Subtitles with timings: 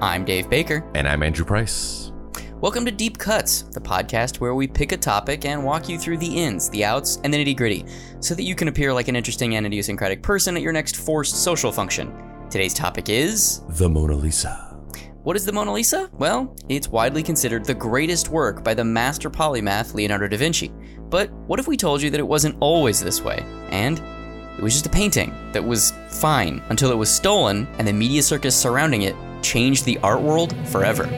[0.00, 0.86] I'm Dave Baker.
[0.94, 2.12] And I'm Andrew Price.
[2.60, 6.18] Welcome to Deep Cuts, the podcast where we pick a topic and walk you through
[6.18, 7.86] the ins, the outs, and the nitty gritty,
[8.20, 11.42] so that you can appear like an interesting and idiosyncratic person at your next forced
[11.42, 12.14] social function.
[12.50, 14.78] Today's topic is The Mona Lisa.
[15.22, 16.10] What is the Mona Lisa?
[16.12, 20.74] Well, it's widely considered the greatest work by the master polymath Leonardo da Vinci.
[21.08, 23.42] But what if we told you that it wasn't always this way?
[23.70, 23.98] And
[24.58, 28.22] it was just a painting that was fine until it was stolen and the media
[28.22, 31.08] circus surrounding it changed the art world forever.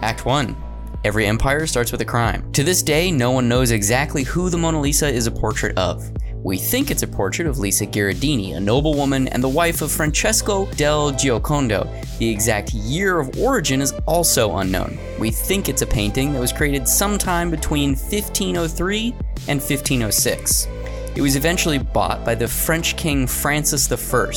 [0.00, 0.56] Act 1.
[1.04, 2.50] Every empire starts with a crime.
[2.52, 6.10] To this day, no one knows exactly who the Mona Lisa is a portrait of.
[6.44, 10.66] We think it's a portrait of Lisa Gherardini, a noblewoman and the wife of Francesco
[10.72, 11.88] del Giocondo.
[12.18, 14.98] The exact year of origin is also unknown.
[15.18, 19.10] We think it's a painting that was created sometime between 1503
[19.48, 20.68] and 1506.
[21.16, 24.30] It was eventually bought by the French king Francis I.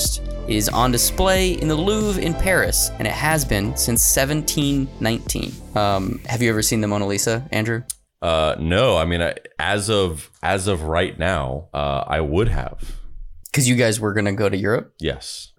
[0.47, 5.53] It is on display in the Louvre in Paris, and it has been since 1719.
[5.75, 7.83] Um, have you ever seen the Mona Lisa, Andrew?
[8.21, 12.97] Uh, no, I mean, I, as of as of right now, uh, I would have.
[13.45, 14.93] Because you guys were gonna go to Europe.
[14.99, 15.51] Yes.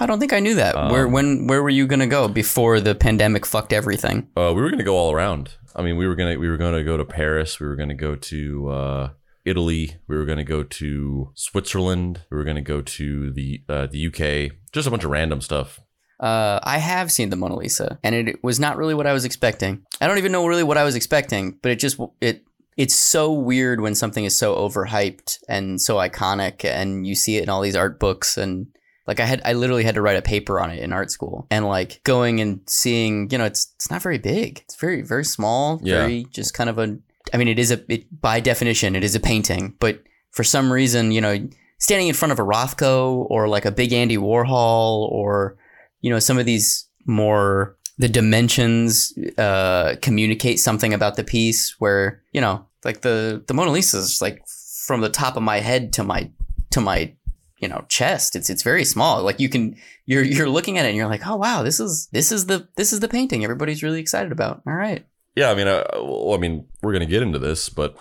[0.00, 0.76] I don't think I knew that.
[0.76, 4.28] Um, where when where were you gonna go before the pandemic fucked everything?
[4.36, 5.56] Uh, we were gonna go all around.
[5.74, 7.60] I mean, we were gonna we were gonna go to Paris.
[7.60, 9.10] We were gonna go to uh,
[9.44, 9.96] Italy.
[10.06, 12.22] We were gonna go to Switzerland.
[12.30, 14.56] We were gonna go to the uh, the UK.
[14.72, 15.80] Just a bunch of random stuff.
[16.20, 19.24] Uh, I have seen the Mona Lisa, and it was not really what I was
[19.24, 19.82] expecting.
[20.00, 22.44] I don't even know really what I was expecting, but it just it
[22.76, 27.42] it's so weird when something is so overhyped and so iconic, and you see it
[27.44, 28.68] in all these art books and.
[29.06, 31.46] Like I had, I literally had to write a paper on it in art school,
[31.50, 34.58] and like going and seeing, you know, it's it's not very big.
[34.66, 36.00] It's very very small, Yeah.
[36.00, 36.98] very just kind of a.
[37.32, 40.02] I mean, it is a it, by definition, it is a painting, but
[40.32, 43.94] for some reason, you know, standing in front of a Rothko or like a big
[43.94, 45.56] Andy Warhol or
[46.00, 52.22] you know some of these more the dimensions uh, communicate something about the piece where
[52.32, 54.46] you know like the the Mona Lisa is like
[54.86, 56.30] from the top of my head to my
[56.70, 57.12] to my
[57.58, 58.36] you know chest.
[58.36, 59.22] It's it's very small.
[59.22, 59.76] Like you can
[60.06, 62.68] you're you're looking at it and you're like oh wow this is this is the
[62.76, 64.62] this is the painting everybody's really excited about.
[64.66, 65.04] All right.
[65.34, 67.96] Yeah, I mean, uh, well, I mean, we're gonna get into this, but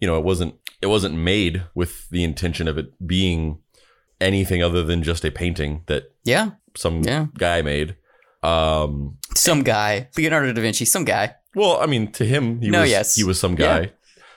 [0.00, 3.58] you know, it wasn't it wasn't made with the intention of it being
[4.20, 7.26] anything other than just a painting that yeah some Yeah.
[7.38, 7.96] guy made.
[8.42, 12.82] Um, some guy Leonardo da Vinci some guy well, I mean, to him, he No,
[12.82, 13.14] was yes.
[13.16, 13.90] he was some guy.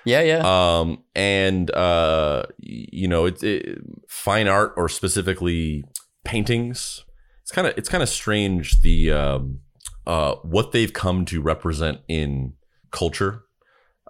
[0.03, 0.41] yeah yeah
[0.79, 3.77] Um, and uh, you know, it's it,
[4.09, 5.83] fine art or specifically
[6.25, 7.05] paintings.
[7.43, 9.59] It's kind of it's kind of strange the um,
[10.07, 12.53] uh, what they've come to represent in
[12.91, 13.43] culture.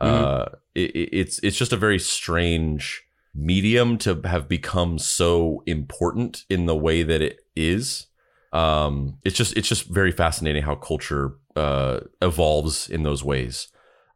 [0.01, 3.03] Uh, it, it- it's it's just a very strange
[3.35, 8.07] medium to have become so important in the way that it is.
[8.53, 13.68] Um, it's just it's just very fascinating how culture uh, evolves in those ways.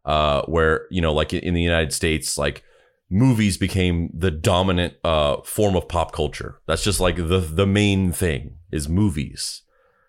[0.06, 2.64] Uh, where you know, like in, the United States, like
[3.10, 6.62] movies became the dominant uh, form of pop culture.
[6.66, 9.64] That's just like the the main thing is movies,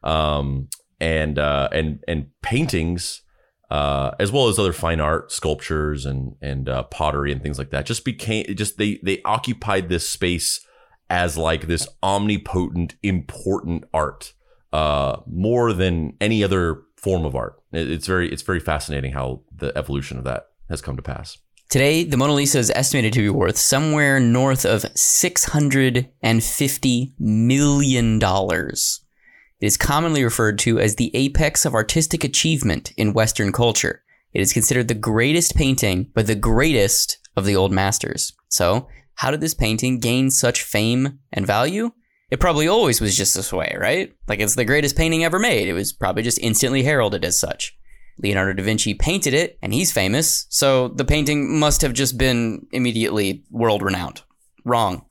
[0.04, 0.68] um,
[1.00, 3.22] and uh, and and paintings,
[3.70, 7.70] uh, as well as other fine art, sculptures, and and uh, pottery and things like
[7.70, 7.86] that.
[7.86, 10.60] Just became just they they occupied this space
[11.10, 14.34] as like this omnipotent, important art,
[14.72, 17.60] uh, more than any other form of art.
[17.72, 21.38] It's very it's very fascinating how the evolution of that has come to pass.
[21.68, 28.18] Today, the Mona Lisa is estimated to be worth somewhere north of $650 million.
[28.22, 34.02] It is commonly referred to as the apex of artistic achievement in Western culture.
[34.32, 38.32] It is considered the greatest painting, but the greatest of the old masters.
[38.48, 38.88] So,
[39.18, 41.90] how did this painting gain such fame and value?
[42.30, 44.14] It probably always was just this way, right?
[44.28, 45.66] Like it's the greatest painting ever made.
[45.66, 47.76] It was probably just instantly heralded as such.
[48.22, 52.64] Leonardo da Vinci painted it, and he's famous, so the painting must have just been
[52.70, 54.22] immediately world renowned.
[54.64, 55.04] Wrong.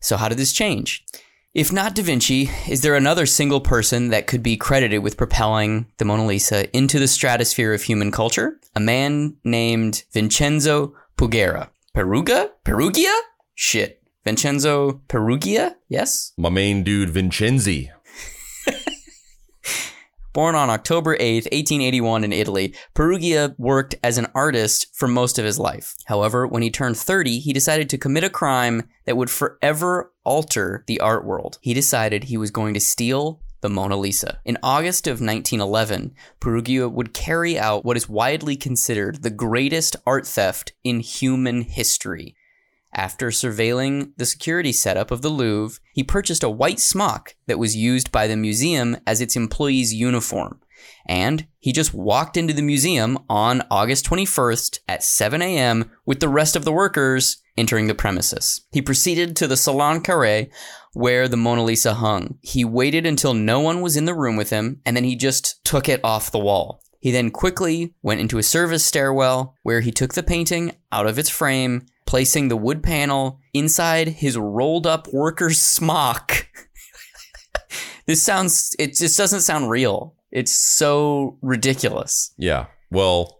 [0.00, 1.04] So, how did this change?
[1.54, 5.86] If not Da Vinci, is there another single person that could be credited with propelling
[5.98, 8.58] the Mona Lisa into the stratosphere of human culture?
[8.74, 11.68] A man named Vincenzo Pugera.
[11.94, 12.50] Perugia?
[12.64, 13.14] Perugia?
[13.54, 14.02] Shit.
[14.24, 15.76] Vincenzo Perugia?
[15.88, 16.32] Yes?
[16.36, 17.90] My main dude Vincenzi.
[20.32, 25.44] Born on October 8th, 1881 in Italy, Perugia worked as an artist for most of
[25.44, 25.94] his life.
[26.06, 30.82] However, when he turned 30, he decided to commit a crime that would forever alter
[30.88, 31.58] the art world.
[31.60, 34.40] He decided he was going to steal the Mona Lisa.
[34.44, 40.26] In August of 1911, Perugia would carry out what is widely considered the greatest art
[40.26, 42.34] theft in human history.
[42.94, 47.74] After surveilling the security setup of the Louvre, he purchased a white smock that was
[47.74, 50.60] used by the museum as its employee's uniform.
[51.06, 55.90] And he just walked into the museum on August 21st at 7 a.m.
[56.06, 58.62] with the rest of the workers entering the premises.
[58.72, 60.50] He proceeded to the Salon Carré
[60.92, 62.38] where the Mona Lisa hung.
[62.42, 65.64] He waited until no one was in the room with him and then he just
[65.64, 66.80] took it off the wall.
[67.00, 71.18] He then quickly went into a service stairwell where he took the painting out of
[71.18, 76.48] its frame placing the wood panel inside his rolled up worker's smock.
[78.06, 80.14] this sounds, it just doesn't sound real.
[80.30, 82.34] It's so ridiculous.
[82.36, 82.66] Yeah.
[82.90, 83.38] Well,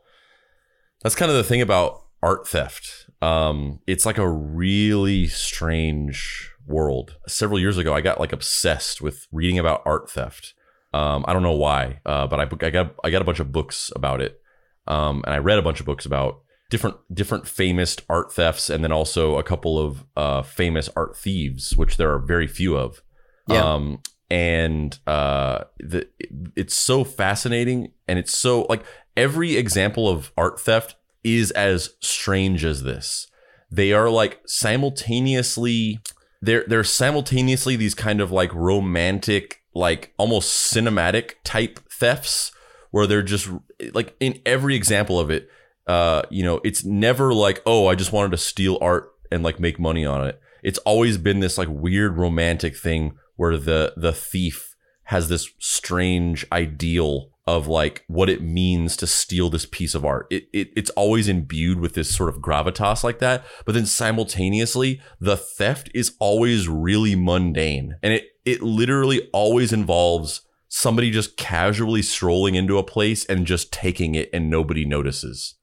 [1.03, 3.11] that's kind of the thing about art theft.
[3.21, 7.17] Um, it's like a really strange world.
[7.27, 10.55] Several years ago, I got like obsessed with reading about art theft.
[10.93, 13.51] Um, I don't know why, uh, but I, I got I got a bunch of
[13.51, 14.41] books about it,
[14.87, 18.83] um, and I read a bunch of books about different different famous art thefts, and
[18.83, 23.03] then also a couple of uh, famous art thieves, which there are very few of.
[23.49, 23.75] Yeah.
[23.75, 24.01] Um,
[24.31, 26.09] and uh, the,
[26.57, 28.85] it's so fascinating, and it's so like
[29.17, 33.29] every example of art theft is as strange as this.
[33.71, 36.01] They are like simultaneously
[36.45, 42.53] they're they're simultaneously these kind of like romantic, like almost cinematic type thefts
[42.91, 43.49] where they're just
[43.93, 45.49] like in every example of it,
[45.87, 49.61] uh, you know, it's never like, oh, I just wanted to steal art and like
[49.61, 50.41] make money on it.
[50.63, 56.47] It's always been this like weird romantic thing where the the thief has this strange
[56.51, 60.27] ideal of like what it means to steal this piece of art.
[60.31, 65.03] It, it it's always imbued with this sort of gravitas like that, but then simultaneously
[65.21, 67.97] the theft is always really mundane.
[68.03, 73.73] And it it literally always involves somebody just casually strolling into a place and just
[73.73, 75.57] taking it and nobody notices.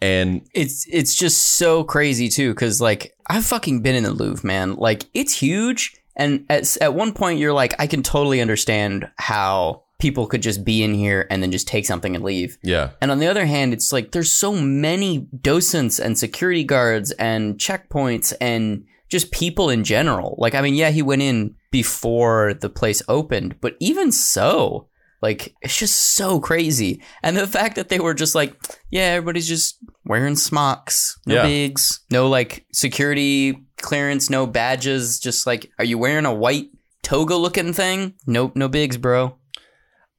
[0.00, 4.46] And It's it's just so crazy too, because like I've fucking been in the Louvre,
[4.46, 4.74] man.
[4.74, 9.82] Like it's huge, and at at one point you're like, I can totally understand how
[9.98, 12.56] people could just be in here and then just take something and leave.
[12.62, 17.10] yeah, And on the other hand, it's like there's so many docents and security guards
[17.12, 20.36] and checkpoints and just people in general.
[20.38, 24.86] Like, I mean, yeah, he went in before the place opened, but even so,
[25.20, 27.02] like, it's just so crazy.
[27.22, 28.54] And the fact that they were just like,
[28.90, 31.42] yeah, everybody's just wearing smocks, no Yeah.
[31.42, 35.18] bigs, no like security clearance, no badges.
[35.18, 36.68] Just like, are you wearing a white
[37.02, 38.14] toga looking thing?
[38.26, 39.36] Nope, no bigs, bro.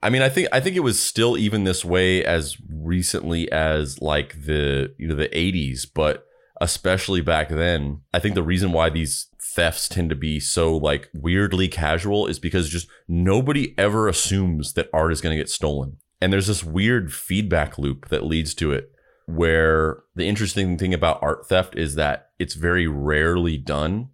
[0.01, 4.01] I mean, I think I think it was still even this way as recently as
[4.01, 6.25] like the you know the 80s, but
[6.61, 11.09] especially back then, I think the reason why these thefts tend to be so like
[11.13, 15.97] weirdly casual is because just nobody ever assumes that art is going to get stolen.
[16.21, 18.91] And there's this weird feedback loop that leads to it
[19.25, 24.09] where the interesting thing about art theft is that it's very rarely done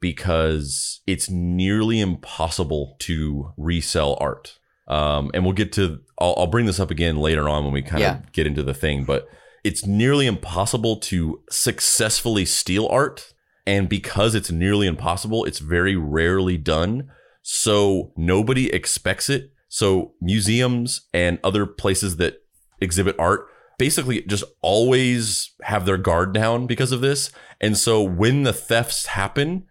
[0.00, 4.58] because it's nearly impossible to resell art.
[4.88, 7.82] Um, and we'll get to, I'll, I'll bring this up again later on when we
[7.82, 8.18] kind Yeah.
[8.18, 9.28] of get into the thing, but
[9.62, 13.32] it's nearly impossible to successfully steal art.
[13.66, 17.10] And because it's nearly impossible, it's very rarely done.
[17.42, 19.52] So nobody expects it.
[19.68, 22.42] So museums and other places that
[22.80, 23.46] exhibit art
[23.78, 27.30] basically just always have their guard down because of this.
[27.60, 29.66] And so when the thefts happen,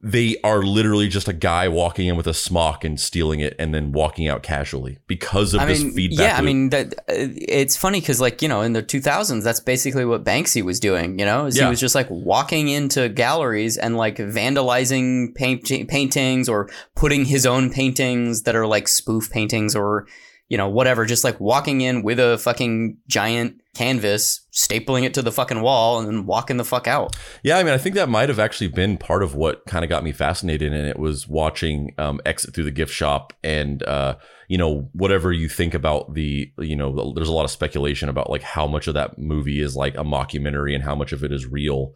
[0.00, 3.74] they are literally just a guy walking in with a smock and stealing it and
[3.74, 6.18] then walking out casually because of I this mean, feedback.
[6.20, 9.58] yeah, I mean, that, uh, it's funny because, like, you know, in the 2000s, that's
[9.58, 11.18] basically what Banksy was doing.
[11.18, 11.64] You know, Yeah.
[11.64, 17.44] he was just like walking into galleries and like vandalizing paint- paintings or putting his
[17.46, 20.06] own paintings that are like spoof paintings or
[20.48, 25.22] you know whatever, just like walking in with a fucking giant canvas, stapling it to
[25.22, 27.16] the fucking wall, and then walking the fuck out.
[27.44, 29.88] Yeah, I mean, I think that might have actually been part of what kind of
[29.88, 34.16] got me fascinated in it was watching um, Exit Through the Gift Shop and, uh,
[34.48, 38.30] you know, whatever you think about the, you know, there's a lot of speculation about
[38.30, 41.30] like how much of that movie is like a mockumentary and how much of it
[41.30, 41.92] is real.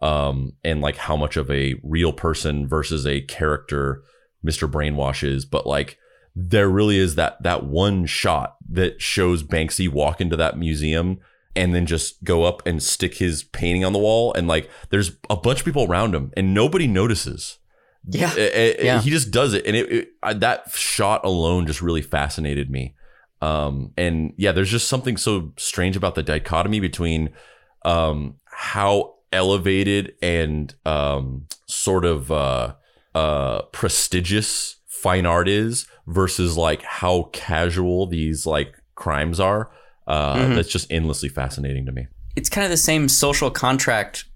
[0.00, 4.02] Um, and like how much of a real person versus a character
[4.44, 4.70] Mr.
[4.70, 5.44] Brainwash is.
[5.44, 5.98] But like,
[6.38, 11.18] there really is that that one shot that shows Banksy walk into that museum
[11.56, 15.12] and then just go up and stick his painting on the wall and like there's
[15.30, 17.58] a bunch of people around him and nobody notices
[18.08, 18.32] Yeah.
[18.36, 19.00] Eh, eh, Yeah.
[19.00, 22.94] He just does it, and it, it I, that shot alone just really fascinated me.
[23.42, 27.30] Um, and yeah, there's just something so strange about the dichotomy between
[27.84, 32.74] um, how elevated and um, sort of uh,
[33.14, 39.70] uh, prestigious fine art is versus like how casual these like crimes are.
[40.06, 40.54] Uh, Mhm.
[40.54, 42.06] That's just endlessly fascinating to me.
[42.36, 44.26] it's kind of the same social contract.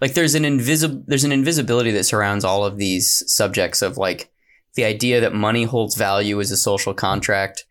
[0.00, 4.30] Like there's an invisible there's an invisibility that surrounds all of these subjects of like
[4.76, 7.64] the idea that money holds value is a social contract,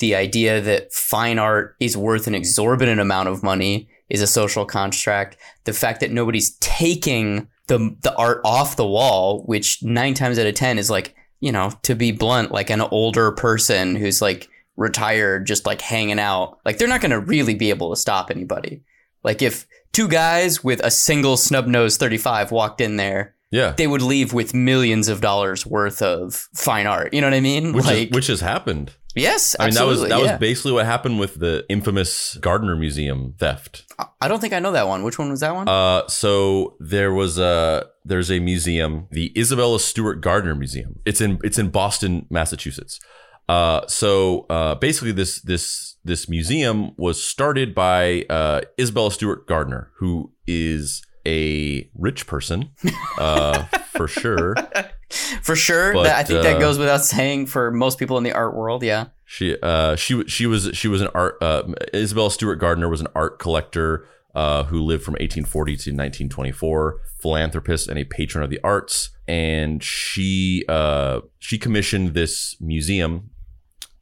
[0.00, 4.66] the idea that fine art is worth an exorbitant amount of money is a social
[4.66, 10.38] contract, the fact that nobody's taking the the art off the wall, which 9 times
[10.38, 14.22] out of 10 is like, you know, to be blunt, like an older person who's
[14.22, 16.58] like retired just like hanging out.
[16.64, 18.80] Like they're not going to really be able to stop anybody.
[19.22, 23.72] Like if two guys with a single snub nose 35 walked in there, Yeah.
[23.76, 27.12] they would leave with millions of dollars worth of fine art.
[27.12, 27.72] You know what I mean?
[27.74, 28.92] Which, like is, which has happened.
[29.14, 30.18] Yes, I mean, that was that yeah.
[30.18, 33.84] was basically what happened with the infamous Gardner Museum theft.
[34.20, 35.02] I don't think I know that one.
[35.02, 35.68] Which one was that one?
[35.68, 41.00] Uh, so there was a there's a museum, the Isabella Stewart Gardner Museum.
[41.04, 43.00] It's in it's in Boston, Massachusetts.
[43.48, 49.90] Uh, so uh, basically, this this this museum was started by uh, Isabella Stewart Gardner,
[49.96, 52.70] who is a rich person,
[53.18, 54.54] uh, for sure.
[55.42, 55.92] for sure.
[55.92, 58.54] but, that, I think that uh, goes without saying for most people in the art
[58.54, 58.82] world.
[58.82, 59.06] Yeah.
[59.24, 61.62] She uh she she was she was an art uh
[61.94, 67.88] Isabella Stewart Gardner was an art collector uh who lived from 1840 to 1924, philanthropist
[67.88, 73.30] and a patron of the arts and she uh she commissioned this museum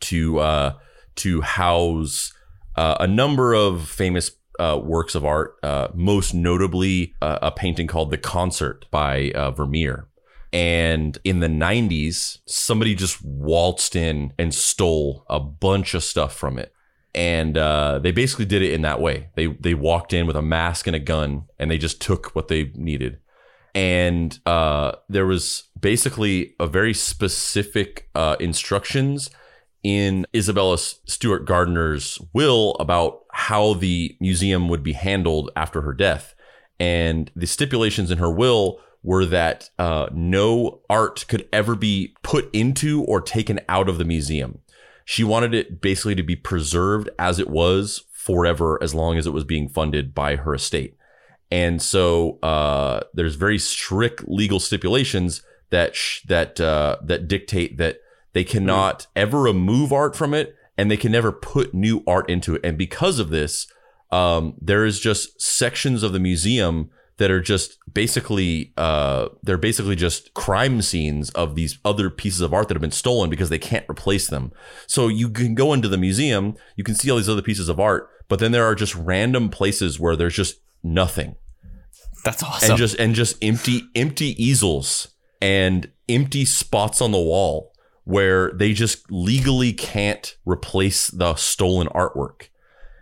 [0.01, 0.73] to uh
[1.17, 2.33] to house
[2.77, 7.87] uh, a number of famous uh, works of art, uh, most notably uh, a painting
[7.87, 10.07] called The Concert by uh, Vermeer.
[10.53, 16.59] And in the 90s, somebody just waltzed in and stole a bunch of stuff from
[16.59, 16.73] it.
[17.15, 19.31] And uh, they basically did it in that way.
[19.35, 22.47] They they walked in with a mask and a gun, and they just took what
[22.47, 23.19] they needed.
[23.75, 29.31] And uh, there was basically a very specific uh, instructions
[29.83, 36.35] in Isabella Stewart Gardner's will about how the museum would be handled after her death.
[36.79, 42.51] And the stipulations in her will were that uh, no art could ever be put
[42.53, 44.59] into or taken out of the museum.
[45.05, 49.33] She wanted it basically to be preserved as it was forever, as long as it
[49.33, 50.97] was being funded by her estate.
[51.51, 57.99] And so uh, there's very strict legal stipulations that sh- that uh, that dictate that
[58.35, 62.55] they cannot ever remove art from it, and they can never put new art into
[62.55, 62.61] it.
[62.63, 63.67] And because of this,
[64.13, 69.97] um, there is just sections of the museum that are just basically uh, they're basically
[69.97, 73.59] just crime scenes of these other pieces of art that have been stolen because they
[73.59, 74.53] can't replace them.
[74.87, 77.81] So you can go into the museum, you can see all these other pieces of
[77.81, 81.37] art, but then there are just random places where there's just nothing
[82.25, 82.71] That's awesome.
[82.71, 85.09] and just and just empty empty easels
[85.43, 87.73] and empty spots on the wall
[88.05, 92.49] where they just legally can't replace the stolen artwork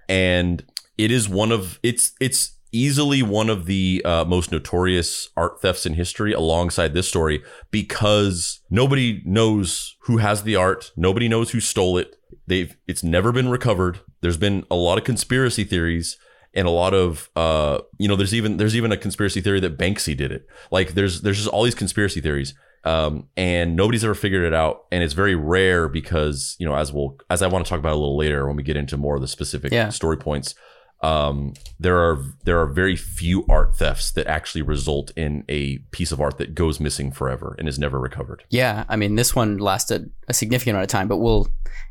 [0.08, 0.64] and
[0.96, 5.86] it is one of it's it's easily one of the uh, most notorious art thefts
[5.86, 10.90] in history alongside this story because nobody knows who has the art.
[10.96, 12.16] Nobody knows who stole it.
[12.46, 14.00] They've it's never been recovered.
[14.20, 16.18] There's been a lot of conspiracy theories
[16.54, 19.78] and a lot of uh you know there's even there's even a conspiracy theory that
[19.78, 20.46] Banksy did it.
[20.70, 24.84] Like there's there's just all these conspiracy theories um and nobody's ever figured it out.
[24.92, 27.92] And it's very rare because you know as we'll as I want to talk about
[27.92, 29.88] a little later when we get into more of the specific Yeah.
[29.90, 30.54] story points
[31.00, 36.10] um there are there are very few art thefts that actually result in a piece
[36.10, 39.58] of art that goes missing forever and is never recovered Yeah, I mean, this one
[39.58, 41.48] lasted a significant amount of time, but we'll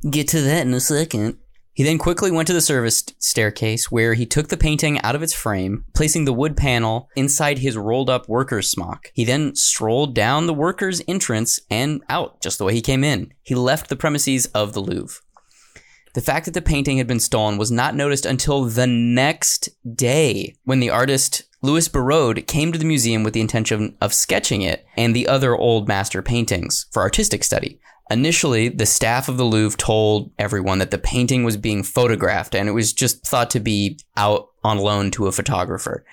[0.10, 1.38] get to that in a second.
[1.74, 5.22] He then quickly went to the service staircase where he took the painting out of
[5.22, 9.12] its frame, placing the wood panel inside his rolled up worker's smock.
[9.14, 13.32] He then strolled down the worker's entrance and out just the way he came in.
[13.44, 15.22] He left the premises of the Louvre.
[16.18, 20.56] The fact that the painting had been stolen was not noticed until the next day
[20.64, 24.84] when the artist Louis Barraud came to the museum with the intention of sketching it
[24.98, 27.80] and the other old master paintings for artistic study.
[28.10, 32.68] Initially, the staff of the Louvre told everyone that the painting was being photographed and
[32.68, 36.04] it was just thought to be out on loan to a photographer.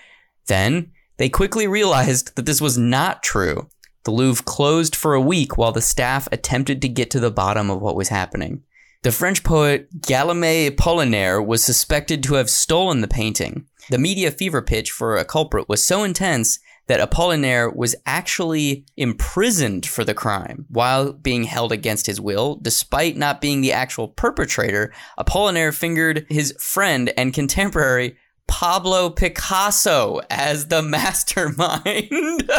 [0.48, 3.70] Then, they quickly realized that this was not true.
[4.02, 7.70] The Louvre closed for a week while the staff attempted to get to the bottom
[7.70, 8.64] of what was happening.
[9.04, 13.66] The French poet Galilée Apollinaire was suspected to have stolen the painting.
[13.90, 19.84] The media fever pitch for a culprit was so intense that Apollinaire was actually imprisoned
[19.84, 22.56] for the crime while being held against his will.
[22.62, 30.68] Despite not being the actual perpetrator, Apollinaire fingered his friend and contemporary Pablo Picasso as
[30.68, 32.50] the mastermind.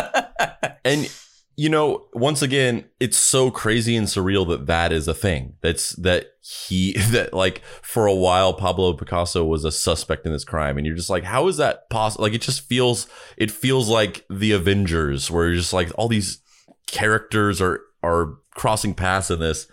[0.85, 1.09] and
[1.57, 5.55] you know, once again, it's so crazy and surreal that that is a thing.
[5.61, 10.43] That's that he that like for a while Pablo Picasso was a suspect in this
[10.43, 12.23] crime, and you're just like, how is that possible?
[12.23, 13.07] Like, it just feels
[13.37, 16.39] it feels like the Avengers, where you're just like all these
[16.87, 19.67] characters are are crossing paths in this.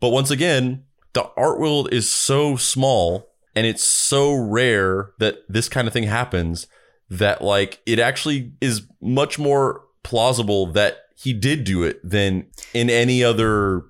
[0.00, 5.68] But once again, the art world is so small and it's so rare that this
[5.68, 6.66] kind of thing happens
[7.08, 12.90] that like it actually is much more plausible that he did do it than in
[12.90, 13.84] any other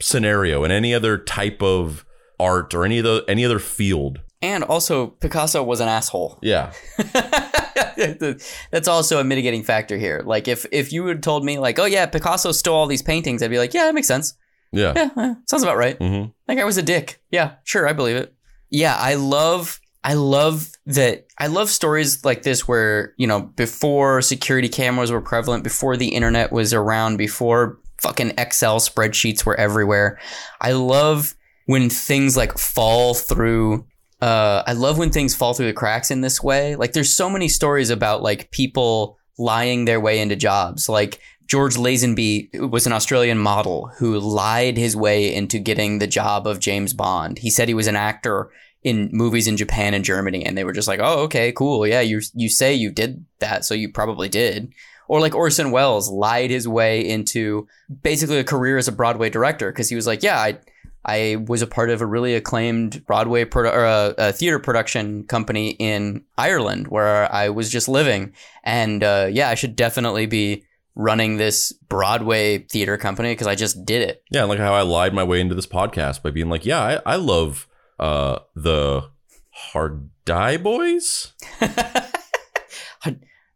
[0.00, 2.04] scenario in any other type of
[2.38, 4.20] art or any other any other field.
[4.42, 6.38] And also, Picasso was an asshole.
[6.42, 6.72] Yeah.
[8.70, 10.22] That's also a mitigating factor here.
[10.24, 13.42] Like, if if you had told me, like, oh yeah, Picasso stole all these paintings,
[13.42, 14.34] I'd be like, yeah, that makes sense.
[14.70, 14.92] Yeah.
[14.96, 15.98] Yeah, sounds about right.
[15.98, 16.30] Mm-hmm.
[16.46, 17.22] That guy was a dick.
[17.30, 18.34] Yeah, sure, I believe it.
[18.68, 24.20] Yeah, I love I love that I love stories like this where, you know, before
[24.20, 30.20] security cameras were prevalent, before the internet was around, before fucking Excel spreadsheets were everywhere.
[30.60, 31.34] I love
[31.66, 33.86] when things like fall through
[34.20, 36.76] uh I love when things fall through the cracks in this way.
[36.76, 40.86] Like there's so many stories about like people lying their way into jobs.
[40.86, 46.46] Like George Lazenby was an Australian model who lied his way into getting the job
[46.46, 47.38] of James Bond.
[47.38, 48.50] He said he was an actor
[48.84, 52.02] in movies in Japan and Germany, and they were just like, "Oh, okay, cool, yeah,
[52.02, 54.72] you you say you did that, so you probably did."
[55.08, 57.66] Or like Orson Welles lied his way into
[58.02, 60.58] basically a career as a Broadway director because he was like, "Yeah, I
[61.04, 65.24] I was a part of a really acclaimed Broadway produ- or a, a theater production
[65.24, 70.64] company in Ireland where I was just living, and uh, yeah, I should definitely be."
[70.96, 74.22] running this Broadway theater company because I just did it.
[74.30, 77.14] Yeah, like how I lied my way into this podcast by being like, yeah, I,
[77.14, 77.66] I love
[77.98, 79.08] uh the
[79.50, 81.32] Hard Die Boys.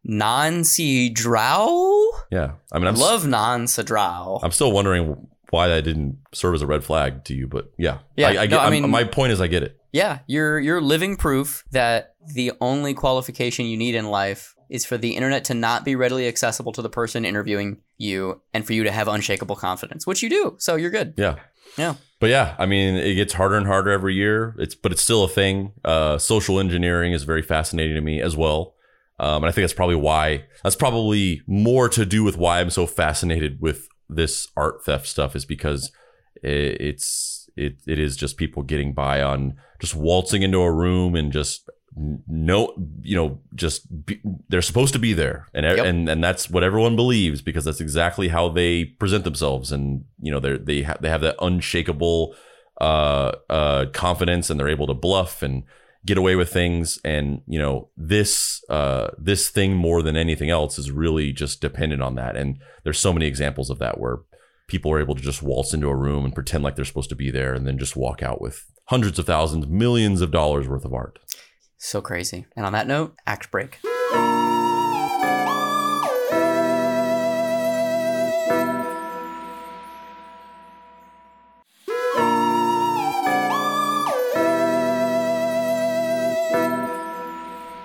[0.04, 2.10] Nancy Drow?
[2.30, 4.40] Yeah, I mean, I'm Love Nancy Drow.
[4.42, 7.98] I'm still wondering why that didn't serve as a red flag to you, but yeah,
[8.16, 9.74] Yeah, I, I, no, get, I I'm- mean- my point is, I get it.
[9.90, 14.98] Yeah, you're you're living proof that the only qualification you need in life is for
[14.98, 18.84] the internet to not be readily accessible to the person interviewing you and for you
[18.84, 20.56] to have unshakable confidence, which you do.
[20.58, 21.14] So you're good.
[21.16, 21.36] Yeah.
[21.78, 21.94] Yeah.
[22.20, 24.54] But yeah, I mean, it gets harder and harder every year.
[24.58, 25.72] It's but it's still a thing.
[25.84, 28.74] Uh, social engineering is very fascinating to me as well,
[29.20, 32.70] um, and I think that's probably why that's probably more to do with why I'm
[32.70, 35.92] so fascinated with this art theft stuff is because
[36.42, 41.14] it, it's it it is just people getting by on just waltzing into a room
[41.14, 41.70] and just
[42.26, 45.46] no you know just be, they're supposed to be there.
[45.54, 45.86] And Yep.
[45.86, 49.72] and and that's what everyone believes because that's exactly how they present themselves.
[49.72, 52.34] And you know they they ha- they have that unshakable
[52.80, 55.64] uh uh confidence and they're able to bluff and
[56.06, 57.00] get away with things.
[57.04, 62.02] And you know this uh this thing more than anything else is really just dependent
[62.02, 62.36] on that.
[62.36, 64.18] And there's so many examples of that where
[64.68, 67.16] people are able to just waltz into a room and pretend like they're supposed to
[67.16, 70.84] be there and then just walk out with hundreds of thousands millions of dollars worth
[70.84, 71.18] of art
[71.78, 72.46] So crazy.
[72.56, 73.78] And on that note, act break.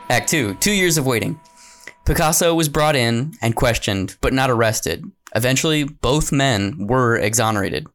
[0.09, 1.39] Act 2 Two years of waiting.
[2.05, 5.03] Picasso was brought in and questioned, but not arrested.
[5.35, 7.87] Eventually, both men were exonerated.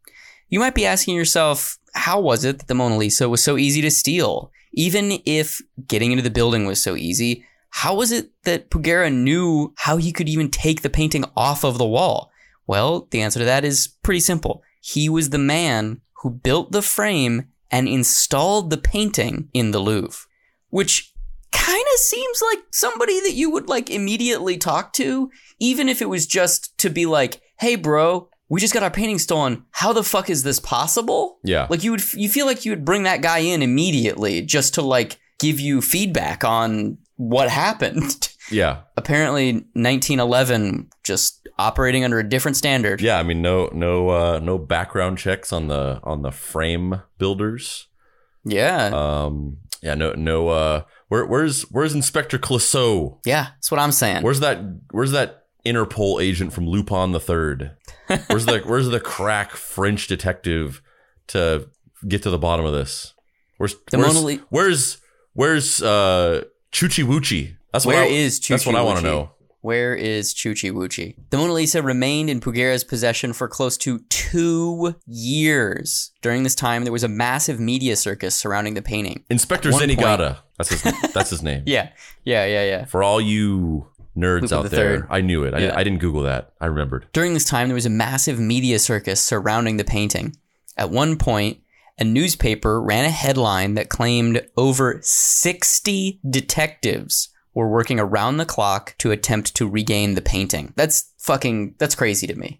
[0.48, 3.82] You might be asking yourself, how was it that the Mona Lisa was so easy
[3.82, 4.50] to steal?
[4.72, 9.72] Even if getting into the building was so easy, how was it that Pugera knew
[9.76, 12.31] how he could even take the painting off of the wall?
[12.66, 14.62] Well, the answer to that is pretty simple.
[14.81, 20.26] He was the man who built the frame and installed the painting in the Louvre,
[20.70, 21.12] which
[21.52, 26.09] kind of seems like somebody that you would like immediately talk to, even if it
[26.09, 29.64] was just to be like, "Hey, bro, we just got our painting stolen.
[29.72, 32.84] How the fuck is this possible?" yeah Like you would, you feel like you would
[32.84, 38.28] bring that guy in immediately just to like give you feedback on what happened.
[38.50, 43.00] yeah Apparently, 1911 just operating under a different standard.
[43.00, 47.88] yeah i mean no no uh no background checks on the on the frame builders
[48.44, 53.92] Yeah, um yeah no no uh where where's where's inspector clouseau yeah, that's what I'm
[53.92, 54.22] saying.
[54.22, 54.58] Where's that?
[54.92, 55.38] Where's that
[55.68, 57.76] Interpol agent from Lupin the Third?
[58.28, 60.83] Where's the Where's the crack French detective
[61.28, 61.68] to
[62.07, 63.14] get to the bottom of this?
[63.59, 64.98] Where's The where's, Mona Where's
[65.35, 67.57] Where's uh Chuchi Wuchi?
[67.72, 69.31] That's what Where I, is That's what I want to know.
[69.61, 71.16] Where is Chuchi Wuchi?
[71.31, 76.12] The Mona Lisa remained in Pugera's possession for close to two years.
[76.22, 79.24] During this time, there was a massive media circus surrounding the painting.
[79.28, 80.38] Inspector one point- Zenigata.
[80.57, 81.12] That's his.
[81.12, 81.64] That's his name.
[81.66, 81.90] Yeah,
[82.24, 82.85] yeah, yeah, yeah.
[82.85, 85.07] For all you nerds out the there, Third.
[85.11, 85.54] I knew it.
[85.54, 85.76] I, Yeah.
[85.76, 86.52] I didn't Google that.
[86.61, 87.07] I remembered.
[87.12, 90.37] During this time, there was a massive media circus surrounding the painting.
[90.76, 91.59] At one point,
[91.98, 98.94] a newspaper ran a headline that claimed over 60 detectives were working around the clock
[98.98, 100.72] to attempt to regain the painting.
[100.76, 102.59] That's fucking that's crazy to me.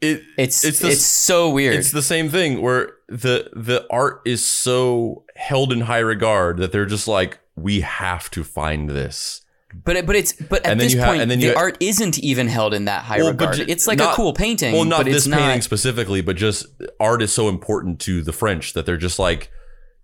[0.00, 0.22] It.
[0.36, 1.76] It's It's it's, so weird.
[1.76, 6.72] It's the same thing where the the art is so held in high regard that
[6.72, 9.40] they're just like, we have to find this.
[9.84, 13.02] But but it's but at this point the you- art isn't even held in that
[13.04, 13.56] high Well, but regard.
[13.58, 14.72] ju- it's like not- a cool painting.
[14.74, 16.66] Well, not this painting not, specifically, but just
[16.98, 19.50] art is so important to the French that they're just like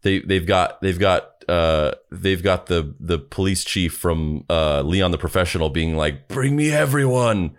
[0.02, 5.10] they they've got they've got uh they've got the the police chief from uh Leon
[5.12, 7.56] the Professional being like, bring me everyone.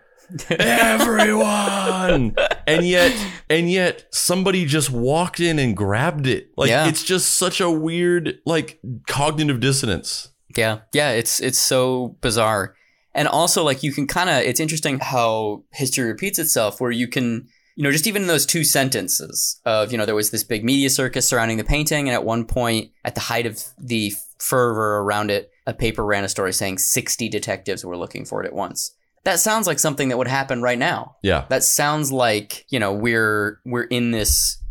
[0.49, 2.35] everyone
[2.67, 3.13] and yet
[3.49, 6.87] and yet somebody just walked in and grabbed it like Yeah.
[6.87, 12.75] it's just such a weird like cognitive dissonance Yeah, yeah, it's it's so bizarre.
[13.13, 17.07] And also like you can kind of it's interesting how history repeats itself where you
[17.07, 20.43] can you know just even in those two sentences of you know there was this
[20.43, 24.11] big media circus surrounding the painting and at one point at the height of the
[24.39, 28.47] fervor around it a paper ran a story saying 60 detectives were looking for it
[28.47, 28.95] at once.
[29.23, 31.15] That sounds like something that would happen right now.
[31.23, 34.61] yeah That sounds like, you know, we're we're in this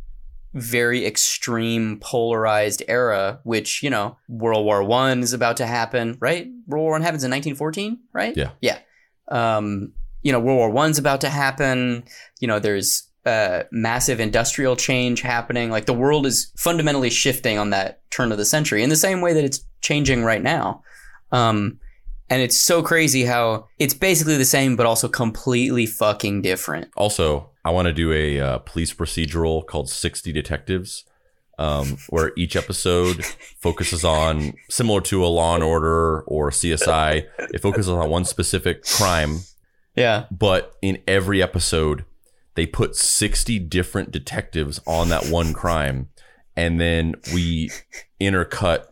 [0.55, 6.47] very extreme polarized era, which, you know, World War One is about to happen, right?
[6.67, 8.37] World War One happens in nineteen fourteen, right?
[8.37, 8.51] Yeah.
[8.61, 8.79] Yeah.
[9.29, 12.05] Um, you know, World War One's about to happen.
[12.41, 15.71] You know, there's uh, massive industrial change happening.
[15.71, 19.21] Like the world is fundamentally shifting on that turn of the century in the same
[19.21, 20.83] way that it's changing right now.
[21.33, 21.81] Um,
[22.31, 26.91] and it's so crazy how it's basically the same, but also completely fucking different.
[26.97, 31.05] Also, I want to do a uh, police procedural called 60 Detectives,
[31.59, 33.25] um, where each episode
[33.61, 38.85] focuses on, similar to a Law and Order or CSI, it focuses on one specific
[38.85, 39.41] crime,
[39.97, 40.27] Yeah.
[40.31, 42.05] but in every episode,
[42.55, 46.09] they put 60 different detectives on that one crime,
[46.57, 47.71] and then we
[48.21, 48.87] intercut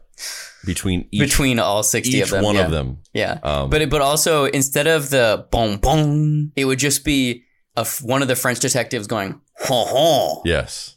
[0.64, 2.44] between each, Between all 60 each of them.
[2.44, 2.64] one yeah.
[2.64, 2.98] of them.
[3.12, 3.38] Yeah.
[3.42, 7.44] Um, But it, but also instead of the boom boom, it would just be
[7.76, 10.42] f one of the French detectives going ha ha.
[10.44, 10.96] yes.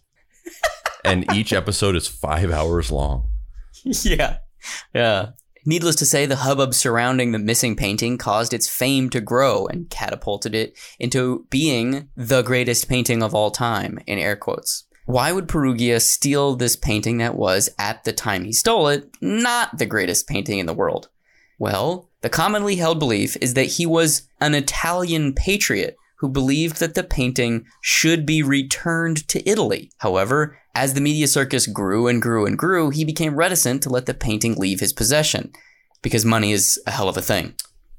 [1.04, 3.30] and each episode is five hours long.
[3.84, 4.38] yeah.
[4.94, 5.30] Yeah.
[5.68, 9.90] Needless to say, the hubbub surrounding the missing painting caused its fame to grow and
[9.90, 14.84] catapulted it into being the greatest painting of all time, in air quotes.
[15.08, 19.78] Why would Perugia steal this painting that was, at the time he stole it, not
[19.78, 21.10] the greatest painting in the world?
[21.58, 26.96] Well, the commonly held belief is that he was an Italian patriot who believed that
[26.96, 29.92] the painting should be returned to Italy.
[30.00, 34.06] However, as the media circus grew and grew and grew, he became reticent to let
[34.06, 35.52] the painting leave his possession
[36.02, 37.56] because money is a hell of a thing.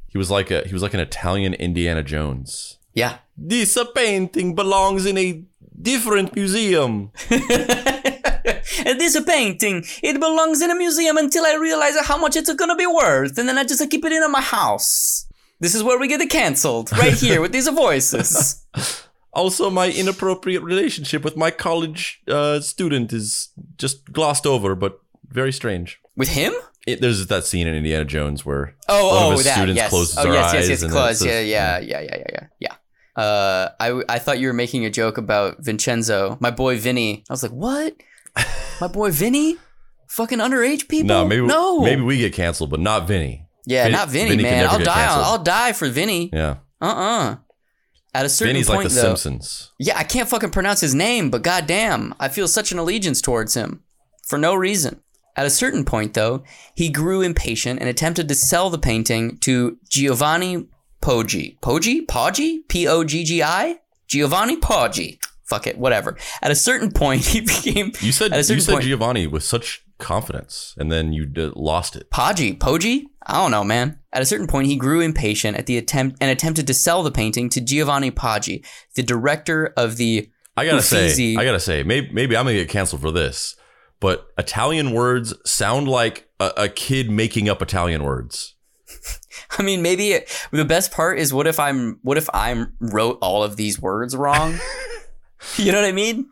[0.09, 2.79] He was like a he was like an Italian Indiana Jones.
[2.95, 3.19] Yeah.
[3.37, 5.45] This uh, painting belongs in a
[5.81, 7.13] different museum.
[7.29, 12.77] this uh, painting, it belongs in a museum until I realize how much it's gonna
[12.77, 15.26] be worth, and then I just uh, keep it in my house.
[15.61, 18.65] This is where we get it canceled, right here with these voices.
[19.33, 25.53] Also, my inappropriate relationship with my college uh, student is just glossed over, but very
[25.53, 26.01] strange.
[26.17, 26.55] With him?
[26.87, 29.57] It, there's that scene in Indiana Jones where Oh, One of oh, his that.
[29.57, 29.91] students yes.
[29.91, 31.23] closes oh, their yes, yes, eyes yes, it close.
[31.23, 33.23] yeah, yeah, yeah, yeah, yeah, yeah.
[33.23, 37.23] Uh, I, I thought you were making a joke about Vincenzo, my boy Vinny.
[37.29, 37.95] I was like, what?
[38.81, 39.59] My boy Vinny?
[40.09, 41.09] Fucking underage people?
[41.09, 41.81] no, maybe no.
[41.81, 43.46] maybe we get canceled, but not Vinny.
[43.67, 44.67] Yeah, Vin- not Vinny, Vinny man.
[44.69, 44.95] I'll die.
[44.95, 45.25] canceled.
[45.25, 46.31] I'll die for Vinny.
[46.33, 47.37] Yeah, Uh-uh.
[48.15, 49.73] At a certain Vinny's point, like the though, Simpsons.
[49.79, 53.55] yeah, I can't fucking pronounce his name, but goddamn, I feel such an allegiance towards
[53.55, 53.83] him
[54.27, 55.01] for no reason.
[55.37, 56.43] At a certain point, though,
[56.75, 60.67] he grew impatient and attempted to sell the painting to Giovanni
[61.03, 61.59] Poggi.
[61.61, 62.07] Poggi?
[62.07, 62.67] Poggi?
[62.69, 63.77] P O G G I?
[64.09, 65.19] Giovanni Poggi.
[65.45, 66.17] Fuck it, whatever.
[66.41, 70.75] At a certain point, he became You said you said point- Giovanni with such confidence,
[70.79, 72.11] and then you d- lost it.
[72.11, 73.05] Poggi, Poggi?
[73.27, 73.99] I don't know, man.
[74.13, 77.11] At a certain point, he grew impatient at the attempt and attempted to sell the
[77.11, 81.35] painting to Giovanni Poggi, the director of the I gotta Uffizi.
[81.35, 83.57] say, I gotta say, maybe maybe I'm gonna get canceled for this,
[84.01, 88.55] but Italian words sound like a, a kid making up Italian words.
[89.59, 93.19] I mean, maybe it, the best part is what if I'm what if I'm wrote
[93.21, 94.59] all of these words wrong?
[95.57, 96.29] you know what I mean?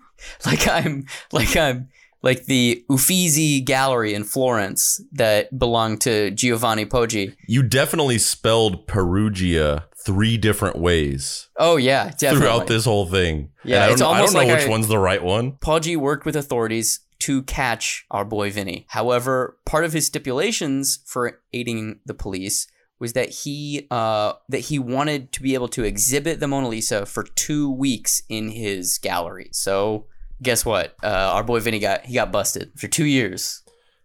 [0.46, 1.88] Like I'm like I'm
[2.24, 7.34] like the Uffizi Gallery in Florence that belonged to Giovanni Poggi.
[7.46, 12.38] You definitely spelled Perugia three different ways Oh yeah, definitely.
[12.40, 13.50] throughout this whole thing.
[13.64, 15.22] Yeah, And I don't it's know, I don't know like which I- one's the right
[15.22, 15.52] one.
[15.52, 18.84] Poggi worked with authorities to catch our boy Vinny.
[18.88, 22.66] However, part of his stipulations for aiding the police
[22.98, 27.06] was that he uh, that he wanted to be able to exhibit the Mona Lisa
[27.06, 29.48] for two weeks in his gallery.
[29.52, 30.06] So
[30.44, 30.94] guess what?
[31.02, 33.62] Uh, our boy Vinny got he got busted for two years.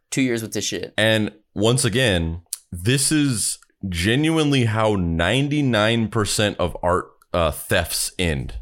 [0.10, 0.94] Two years with this shit.
[0.98, 8.56] And once again, this is genuinely how 99% of art uh, thefts end.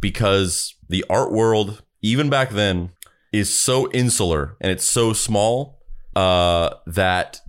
[0.00, 2.92] Because the art world, even back then,
[3.32, 5.80] is so insular and it's so small
[6.16, 7.40] uh, that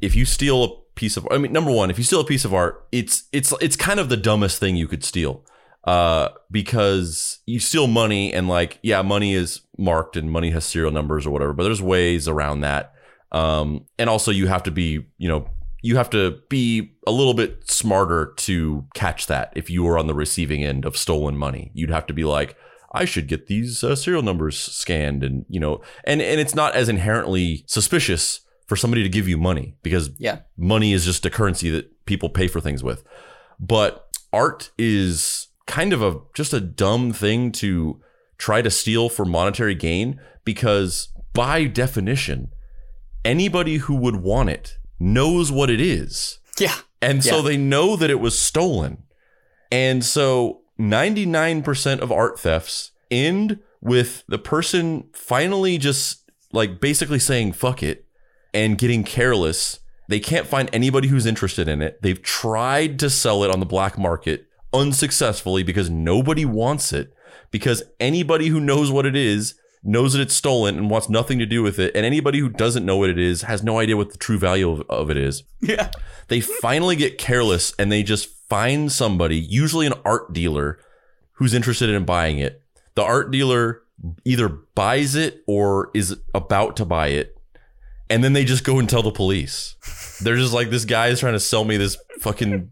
[0.00, 2.44] if you steal a piece of I mean number 1 if you steal a piece
[2.44, 5.44] of art it's it's it's kind of the dumbest thing you could steal
[5.84, 10.90] uh because you steal money and like yeah money is marked and money has serial
[10.90, 12.92] numbers or whatever but there's ways around that
[13.32, 15.48] um and also you have to be you know
[15.82, 20.08] you have to be a little bit smarter to catch that if you were on
[20.08, 22.56] the receiving end of stolen money you'd have to be like
[22.92, 26.74] I should get these uh, serial numbers scanned and you know and and it's not
[26.74, 30.40] as inherently suspicious for somebody to give you money because Yeah.
[30.56, 33.02] money is just a currency that people pay for things with.
[33.60, 38.00] But art is kind of a just a dumb thing to
[38.38, 42.50] try to steal for monetary gain because by definition
[43.24, 46.38] anybody who would want it knows what it is.
[46.58, 46.74] Yeah.
[47.00, 49.04] And so they know that it was stolen.
[49.70, 57.52] And so 99% of art thefts end with the person finally just like basically saying
[57.52, 58.06] fuck it
[58.52, 59.78] and getting careless.
[60.08, 62.02] They can't find anybody who's interested in it.
[62.02, 67.12] They've tried to sell it on the black market unsuccessfully because nobody wants it.
[67.50, 71.46] Because anybody who knows what it is knows that it's stolen and wants nothing to
[71.46, 71.94] do with it.
[71.94, 74.70] And anybody who doesn't know what it is has no idea what the true value
[74.70, 75.90] of, of it is Yeah.
[76.28, 80.78] they finally get careless and they just find somebody, usually an art dealer,
[81.32, 82.62] who's interested in buying it.
[82.96, 83.82] The art dealer
[84.24, 87.36] either buys it or is about to buy it.
[88.10, 89.76] And then they just go and tell the police.
[90.22, 92.70] They're just like, this guy is trying to sell me this fucking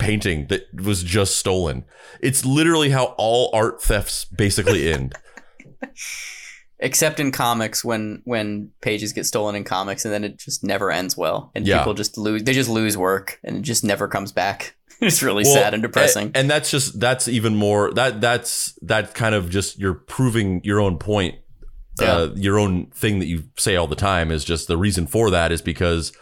[0.00, 1.84] painting that was just stolen.
[2.20, 5.14] It's literally how all art thefts basically end.
[6.82, 10.90] Except in comics when when pages get stolen in comics and then it just never
[10.90, 11.52] ends well.
[11.54, 11.78] And Yeah.
[11.78, 14.74] people just lose they just lose work and it just never comes back.
[15.00, 16.28] it's really Well, sad and depressing.
[16.28, 20.62] And, and that's just that's even more that that's that kind of just you're proving
[20.64, 21.36] your own point.
[22.00, 25.28] Uh, your own thing that you say all the time is just the reason for
[25.30, 26.12] that is because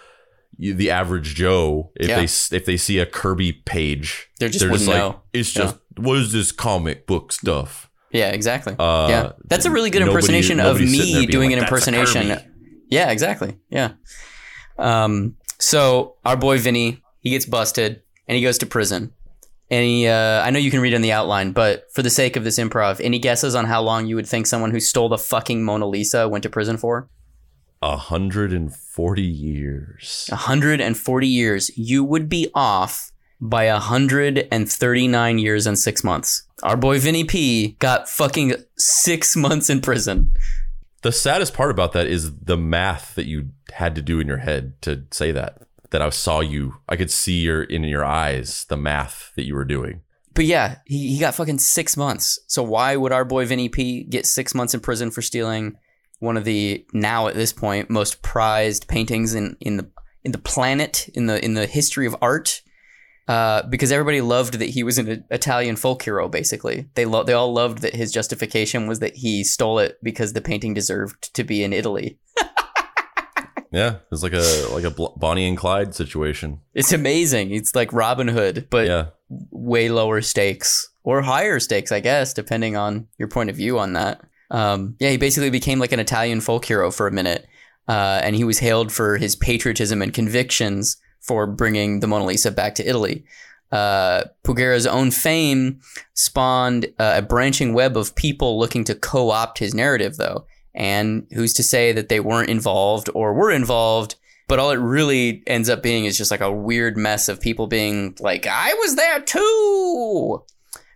[0.59, 2.17] the average Joe, if Yeah.
[2.17, 5.21] they if they see a Kirby page, they're just wouldn't like, know.
[5.33, 5.63] it's Yeah.
[5.63, 7.89] just what is this comic book stuff?
[8.13, 8.75] yeah, exactly.
[8.79, 9.33] Uh, yeah.
[9.49, 12.41] That's a really good nobody- impersonation of nobody's sitting there me doing like, an impersonation.
[12.91, 13.57] Yeah, exactly.
[13.71, 13.93] Yeah.
[14.79, 19.13] Um so our boy Vinny, he gets busted and he goes to prison.
[19.71, 22.37] And he, uh, I know you can read in the outline, but for the sake
[22.37, 25.19] of this improv, any guesses on how long you would think someone who stole the
[25.19, 27.11] fucking Mona Lisa went to prison for?
[27.81, 30.27] A hundred and forty years.
[30.31, 31.77] 140 years.
[31.77, 36.43] You would be off by 139 years and six months.
[36.63, 40.33] Our boy Vinny P got fucking six months in prison.
[41.03, 44.39] The saddest part about that is the math that you had to do in your
[44.39, 45.63] head to say that.
[45.91, 49.55] That I saw you, I could see your in your eyes the math that you
[49.55, 50.03] were doing.
[50.35, 52.39] But yeah, he, he got fucking six months.
[52.47, 55.79] So why would our boy Vinny P get six months in prison for stealing
[56.19, 59.91] one of the now at this point most prized paintings in, in the
[60.25, 62.63] in the planet in the in the history of art?
[63.29, 66.29] Uh, because everybody loved that he was an Italian folk hero.
[66.29, 70.33] Basically, they lo- they all loved that his justification was that he stole it because
[70.33, 72.19] the painting deserved to be in Italy.
[73.71, 76.61] Yeah, it's like a like a Bonnie and Clyde situation.
[76.73, 77.51] It's amazing.
[77.53, 82.77] It's like Robin Hood, but Yeah, way lower stakes or higher stakes, I guess, depending
[82.77, 84.23] on your point of view on that.
[84.51, 87.47] Um, yeah, he basically became like an Italian folk hero for a minute,
[87.87, 92.51] uh, and he was hailed for his patriotism and convictions for bringing the Mona Lisa
[92.51, 93.25] back to Italy.
[93.71, 95.81] Uh, Pugera's own fame
[96.15, 100.47] spawned uh, a branching web of people looking to co-opt his narrative, though.
[100.75, 104.15] And who's to say that they weren't involved or were involved?
[104.47, 107.67] But all it really ends up being is just like a weird mess of people
[107.67, 110.45] being like, I was there too.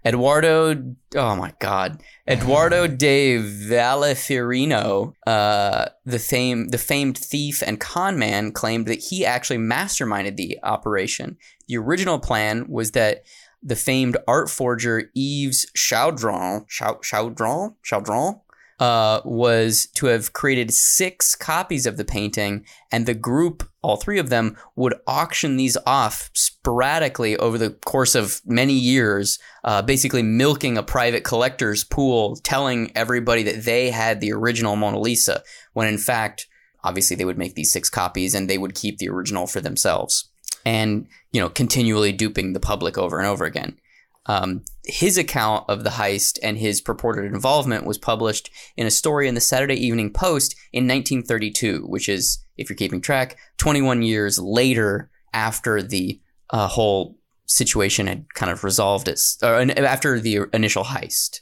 [0.04, 8.16] Eduardo, oh my God, Eduardo de Valleferino, uh, the fame, the famed thief and con
[8.16, 11.37] man, claimed that he actually masterminded the operation.
[11.66, 13.24] The original plan was that
[13.61, 18.40] the famed art forger Yves Chaudron, Chaudron, Chaudron,
[18.78, 24.18] uh, was to have created six copies of the painting, and the group, all three
[24.18, 26.30] of them, would auction these off
[26.62, 32.92] sporadically over the course of many years, uh, basically milking a private collector's pool, telling
[32.94, 36.46] everybody that they had the original Mona Lisa, when in fact,
[36.85, 40.31] obviously they would make these six copies and they would keep the original for themselves.
[40.64, 43.79] And, you know, continually duping the public over and over again.
[44.27, 49.27] Um, his account of the heist and his purported involvement was published in a story
[49.27, 54.38] in the Saturday Evening Post in 1932, which is, if you're keeping track, 21 years
[54.38, 60.85] later after the uh, whole situation had kind of resolved its, or after the initial
[60.85, 61.40] heist.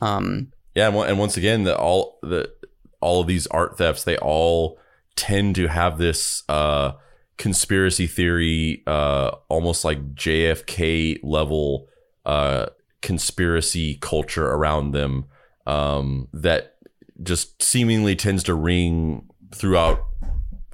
[0.00, 2.52] Um, yeah, and once again, the all the
[3.00, 4.78] all of these art thefts, they all
[5.14, 6.92] tend to have this uh,
[7.38, 11.88] conspiracy theory, uh, almost like JFK level
[12.24, 12.66] uh,
[13.02, 15.26] conspiracy culture around them
[15.66, 16.76] um, that
[17.22, 20.04] just seemingly tends to ring throughout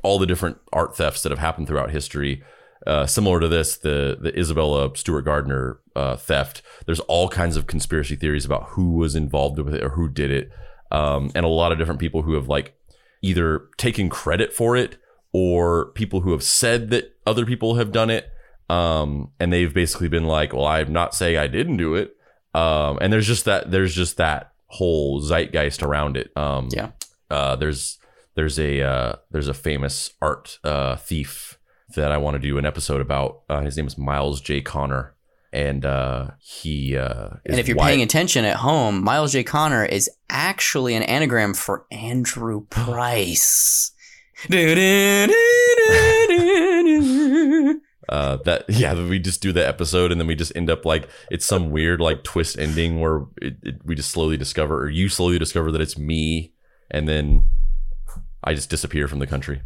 [0.02, 2.42] all the different art thefts that have happened throughout history.
[2.86, 6.62] Uh, similar to this, the the Isabella Stewart Gardner uh, theft.
[6.86, 10.30] There's all kinds of conspiracy theories about who was involved with it or who did
[10.30, 10.50] it,
[10.90, 12.76] um, and a lot of different people who have like
[13.22, 14.98] either taken credit for it
[15.32, 18.30] or people who have said that other people have done it.
[18.68, 22.16] Um, and they've basically been like, well, I'm not saying I didn't do it.
[22.54, 26.36] Um, and there's just that, there's just that whole zeitgeist around it.
[26.36, 26.90] Um, yeah.
[27.30, 27.98] Uh, there's,
[28.34, 31.51] there's a, uh, there's a famous art, uh, thief
[31.94, 33.42] that I want to do an episode about.
[33.48, 34.60] Uh, his name is Myles J.
[34.60, 35.14] Connor.
[35.54, 37.88] And, uh, he, uh, and if you're white.
[37.88, 39.44] paying attention at home, Myles J.
[39.44, 43.92] Connor is actually an anagram for Andrew Price.
[48.08, 51.08] uh, that yeah we just do the episode and then we just end up like
[51.30, 55.08] it's some weird like twist ending where it, it, we just slowly discover or you
[55.08, 56.52] slowly discover that it's me
[56.90, 57.44] and then
[58.44, 59.62] i just disappear from the country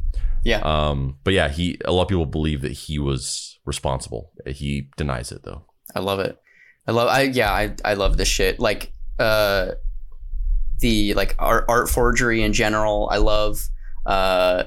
[0.46, 4.88] yeah um but yeah he a lot of people believe that he was responsible he
[4.96, 5.62] denies it though
[5.94, 6.40] i love it
[6.86, 9.72] i love i yeah i, I love this shit like uh
[10.78, 13.68] the like art, art forgery in general i love
[14.06, 14.64] uh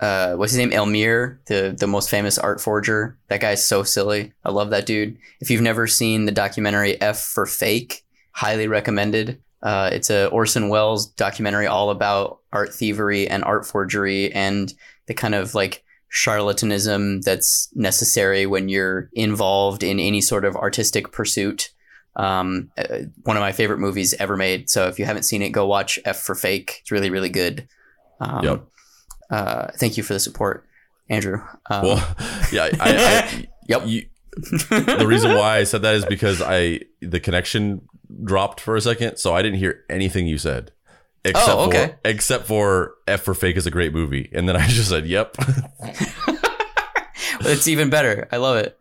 [0.00, 0.72] uh, what's his name?
[0.72, 3.16] Elmyr, the the most famous art forger.
[3.28, 4.32] That guy's so silly.
[4.44, 5.16] I love that dude.
[5.40, 9.40] If you've never seen the documentary F for Fake, highly recommended.
[9.62, 14.74] Uh, it's a Orson Welles documentary all about art thievery and art forgery and
[15.06, 21.12] the kind of like charlatanism that's necessary when you're involved in any sort of artistic
[21.12, 21.70] pursuit.
[22.16, 24.68] Um, uh, one of my favorite movies ever made.
[24.68, 26.78] So if you haven't seen it, go watch F for Fake.
[26.80, 27.68] It's really, really good.
[28.20, 28.66] Um, yep
[29.32, 30.66] uh, thank you for the support,
[31.08, 31.42] Andrew.
[31.70, 32.16] Um, well,
[32.52, 33.86] yeah, I, I, yep.
[33.86, 37.88] You, the reason why I said that is because I the connection
[38.22, 40.72] dropped for a second, so I didn't hear anything you said.
[41.24, 41.88] Except oh, okay.
[41.88, 45.06] For, except for F for Fake is a great movie, and then I just said,
[45.06, 45.36] "Yep."
[47.42, 48.28] it's even better.
[48.32, 48.78] I love it.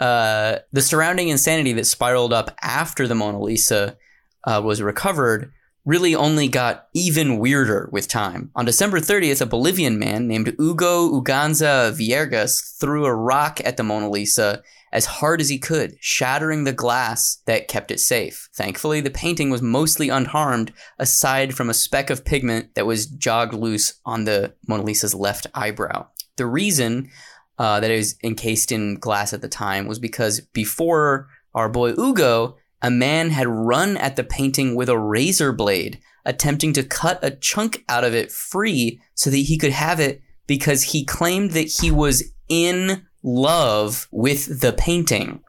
[0.00, 3.96] Uh, the surrounding insanity that spiraled up after the Mona Lisa
[4.44, 5.52] uh, was recovered
[5.84, 8.50] really only got even weirder with time.
[8.54, 13.82] On December 30th, a Bolivian man named Hugo Unzaga Villegas threw a rock at the
[13.82, 18.48] Mona Lisa as hard as he could, shattering the glass that kept it safe.
[18.54, 23.54] Thankfully, the painting was mostly unharmed, aside from a speck of pigment that was jogged
[23.54, 26.06] loose on the Mona Lisa's left eyebrow.
[26.36, 27.10] The reason
[27.58, 31.94] uh, that it was encased in glass at the time was because before our boy
[31.94, 37.18] Hugo, a man had run at the painting with a razor blade, attempting to cut
[37.22, 41.52] a chunk out of it free so that he could have it because he claimed
[41.52, 45.42] that he was in love with the painting.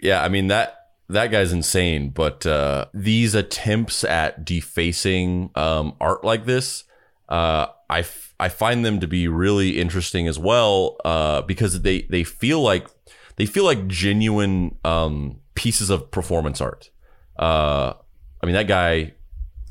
[0.00, 0.76] Yeah, I mean that
[1.08, 6.84] that guy's insane, but uh, these attempts at defacing um, art like this,
[7.28, 12.02] uh, I, f- I find them to be really interesting as well uh, because they
[12.02, 12.86] they feel like
[13.34, 16.90] they feel like genuine um, pieces of performance art.
[17.36, 17.94] Uh,
[18.40, 19.14] I mean, that guy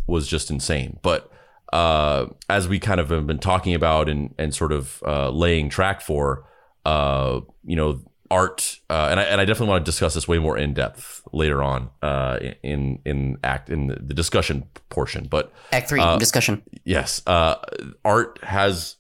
[0.08, 1.00] was just insane.
[1.02, 1.32] But
[1.72, 5.70] uh, as we kind of have been talking about and and sort of uh, laying
[5.70, 6.46] track for,
[6.86, 10.40] uh, you know, art, uh, and I and I definitely want to discuss this way
[10.40, 15.28] more in depth later on uh, in in act in the discussion portion.
[15.30, 16.64] But act three discussion.
[16.84, 18.98] Yes, art has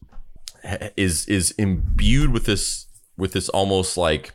[0.95, 2.85] is is imbued with this
[3.17, 4.34] with this almost like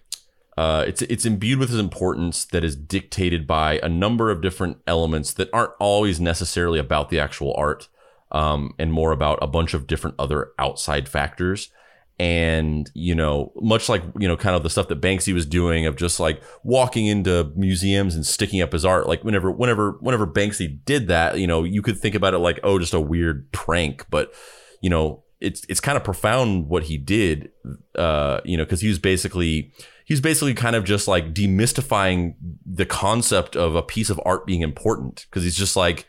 [0.61, 4.77] uh, it's it's imbued with this importance that is dictated by a number of different
[4.87, 7.89] elements that aren't always necessarily about the actual art,
[8.31, 11.71] um, and more about a bunch of different other outside factors.
[12.19, 15.87] and you know much like you know kind of the stuff that banksy was doing
[15.87, 20.27] of just like walking into museums and sticking up his art like whenever whenever whenever
[20.27, 23.51] banksy did that you know you could think about it like oh just a weird
[23.53, 24.35] prank but
[24.83, 27.51] you know it's it's kind of profound what he did
[27.95, 29.73] uh you know because he was basically
[30.11, 32.35] he's basically kind of just like demystifying
[32.67, 36.07] the concept of a piece of art being important because he's just like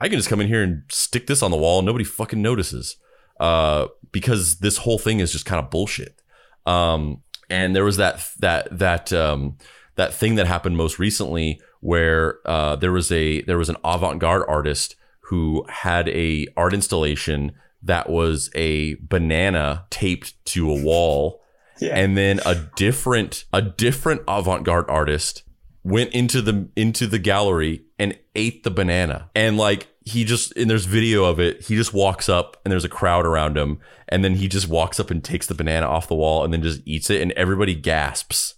[0.00, 2.42] i can just come in here and stick this on the wall and nobody fucking
[2.42, 2.96] notices
[3.42, 6.22] uh, because this whole thing is just kind of bullshit.
[6.64, 9.58] Um, and there was that that that um,
[9.96, 14.44] that thing that happened most recently where uh, there was a there was an avant-garde
[14.46, 21.41] artist who had a art installation that was a banana taped to a wall
[21.90, 25.42] and then a different a different avant-garde artist
[25.84, 29.30] went into the into the gallery and ate the banana.
[29.34, 31.66] And like he just and there's video of it.
[31.66, 33.78] He just walks up and there's a crowd around him.
[34.08, 36.62] And then he just walks up and takes the banana off the wall and then
[36.62, 37.22] just eats it.
[37.22, 38.54] And everybody gasps.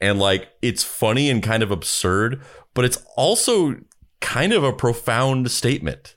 [0.00, 2.42] And like it's funny and kind of absurd
[2.74, 3.76] but it's also
[4.20, 6.16] kind of a profound statement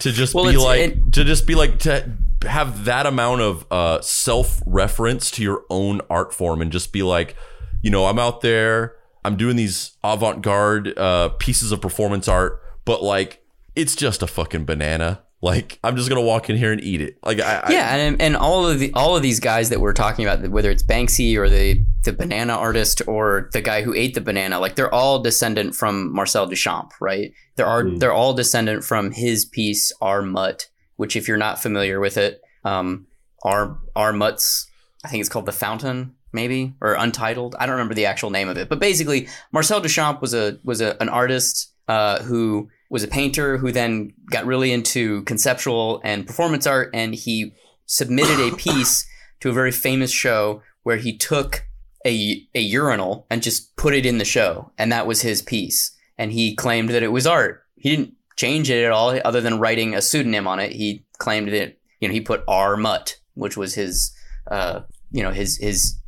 [0.00, 2.12] to just well, be like it, to just be like to
[2.46, 7.34] have that amount of uh, self-reference to your own art form and just be like
[7.82, 8.94] you know i'm out there
[9.24, 13.42] i'm doing these avant-garde uh, pieces of performance art but like
[13.76, 15.22] it's just a fucking banana.
[15.42, 17.18] Like I'm just gonna walk in here and eat it.
[17.22, 19.92] Like I, yeah, I, and and all of the all of these guys that we're
[19.92, 24.14] talking about, whether it's Banksy or the the banana artist or the guy who ate
[24.14, 27.32] the banana, like they're all descendant from Marcel Duchamp, right?
[27.56, 27.98] There are mm.
[27.98, 32.40] they're all descendant from his piece R Mutt, which if you're not familiar with it,
[32.64, 33.06] um,
[33.44, 34.70] Our R Mutt's
[35.04, 37.56] I think it's called the Fountain, maybe or Untitled.
[37.58, 40.80] I don't remember the actual name of it, but basically Marcel Duchamp was a was
[40.80, 46.26] a, an artist uh, who was a painter who then got really into conceptual and
[46.26, 47.54] performance art, and he
[47.86, 49.06] submitted a piece
[49.40, 51.64] to a very famous show where he took
[52.06, 55.92] a, a urinal and just put it in the show, and that was his piece.
[56.18, 57.64] And he claimed that it was art.
[57.76, 60.72] He didn't change it at all, other than writing a pseudonym on it.
[60.72, 64.14] He claimed that you know he put R Mutt, which was his
[64.50, 64.80] uh,
[65.10, 65.98] you know his his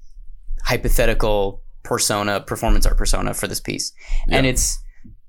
[0.65, 3.93] hypothetical persona, performance art persona for this piece,
[4.29, 4.79] and it's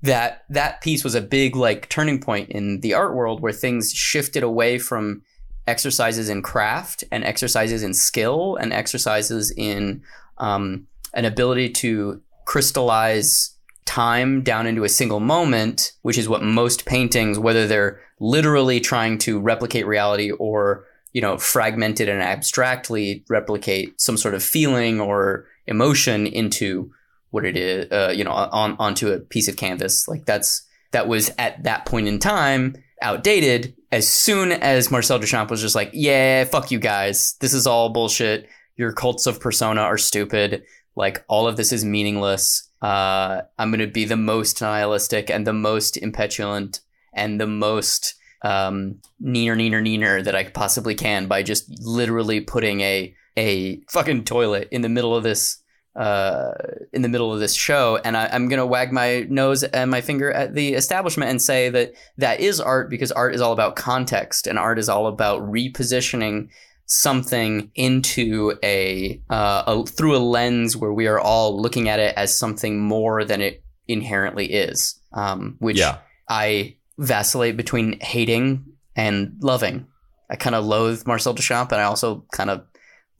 [0.02, 3.92] that that piece was a big like turning point in the art world where things
[3.92, 5.22] shifted away from
[5.66, 10.02] exercises in craft and exercises in skill and exercises in
[10.38, 16.86] um, an ability to crystallize time down into a single moment, which is what most
[16.86, 24.00] paintings, whether they're literally trying to replicate reality or you know fragmented and abstractly replicate
[24.00, 26.92] some sort of feeling or emotion into
[27.30, 30.06] what it is, uh, you know, on onto a piece of canvas.
[30.08, 33.74] Like that's that was at that point in time outdated.
[33.92, 37.34] As soon as Marcel Duchamp was just like, "Yeah, fuck you guys.
[37.40, 38.48] This is all bullshit.
[38.76, 40.64] Your cults of persona are stupid.
[40.96, 42.68] Like all of this is meaningless.
[42.82, 46.80] Uh, I'm gonna be the most nihilistic and the most impetulant
[47.12, 52.80] and the most um, neener, neener, neener that I possibly can by just literally putting
[52.80, 55.58] a a fucking toilet in the middle of this
[55.96, 56.52] uh,
[56.92, 60.00] in the middle of this show, and I, am gonna wag my nose and my
[60.00, 63.76] finger at the establishment and say that that is art because art is all about
[63.76, 66.48] context, and art is all about repositioning
[66.86, 72.14] something into a, uh, a through a lens where we are all looking at it
[72.16, 75.00] as something more than it inherently is.
[75.12, 75.98] Um, which yeah.
[76.28, 78.64] I vacillate between hating
[78.94, 79.86] and loving.
[80.30, 82.64] I kind of loathe Marcel Duchamp, and I also kind of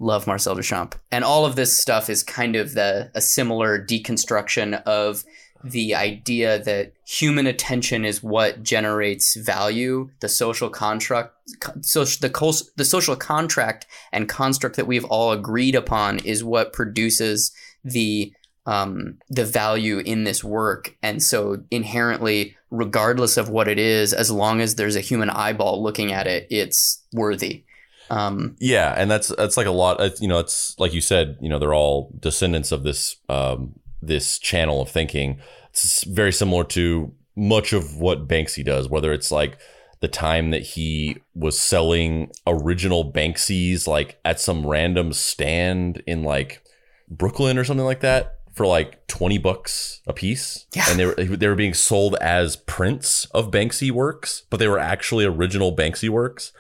[0.01, 0.94] love Marcel Duchamp.
[1.12, 5.24] And all of this stuff is kind of the a similar deconstruction of
[5.62, 11.34] the idea that human attention is what generates value, the social contract,
[11.82, 17.53] so the the social contract and construct that we've all agreed upon is what produces
[17.84, 18.32] the
[18.66, 20.96] um, the value in this work.
[21.03, 25.82] And so inherently, regardless of what it is, as long as there's a human eyeball
[25.82, 27.64] looking at it, it's worthy.
[28.11, 30.21] Um, yeah, and that's that's like a lot.
[30.21, 31.39] You know, it's like you said.
[31.41, 35.41] You know, they're all descendants of this um, this channel of thinking.
[35.71, 38.89] It's very similar to much of what Banksy does.
[38.89, 39.59] Whether it's like
[40.01, 46.63] the time that he was selling original Banksies like at some random stand in like
[47.09, 50.85] Brooklyn or something like that for like 20 bucks a piece yeah.
[50.89, 54.79] and they were they were being sold as prints of Banksy works but they were
[54.79, 56.53] actually original Banksy works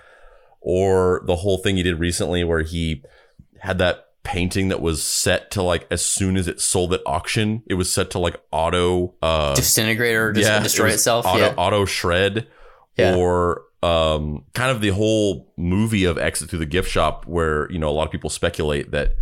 [0.60, 3.02] or the whole thing he did recently where he
[3.58, 7.62] had that painting that was set to like as soon as it sold at auction,
[7.66, 11.26] it was set to like auto uh disintegrate or yeah, destroy it itself.
[11.26, 11.54] Auto, yeah.
[11.56, 12.46] auto shred.
[12.96, 13.16] Yeah.
[13.16, 17.78] Or um, kind of the whole movie of Exit Through the Gift Shop, where you
[17.78, 19.14] know a lot of people speculate that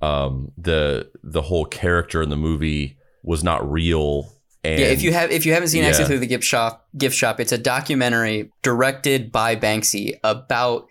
[0.00, 4.32] um, the the whole character in the movie was not real.
[4.72, 5.88] And yeah, if you have if you haven't seen Yeah.
[5.88, 10.88] Exit Through the Gift Shop, Gift Shop, it's a documentary directed by Banksy about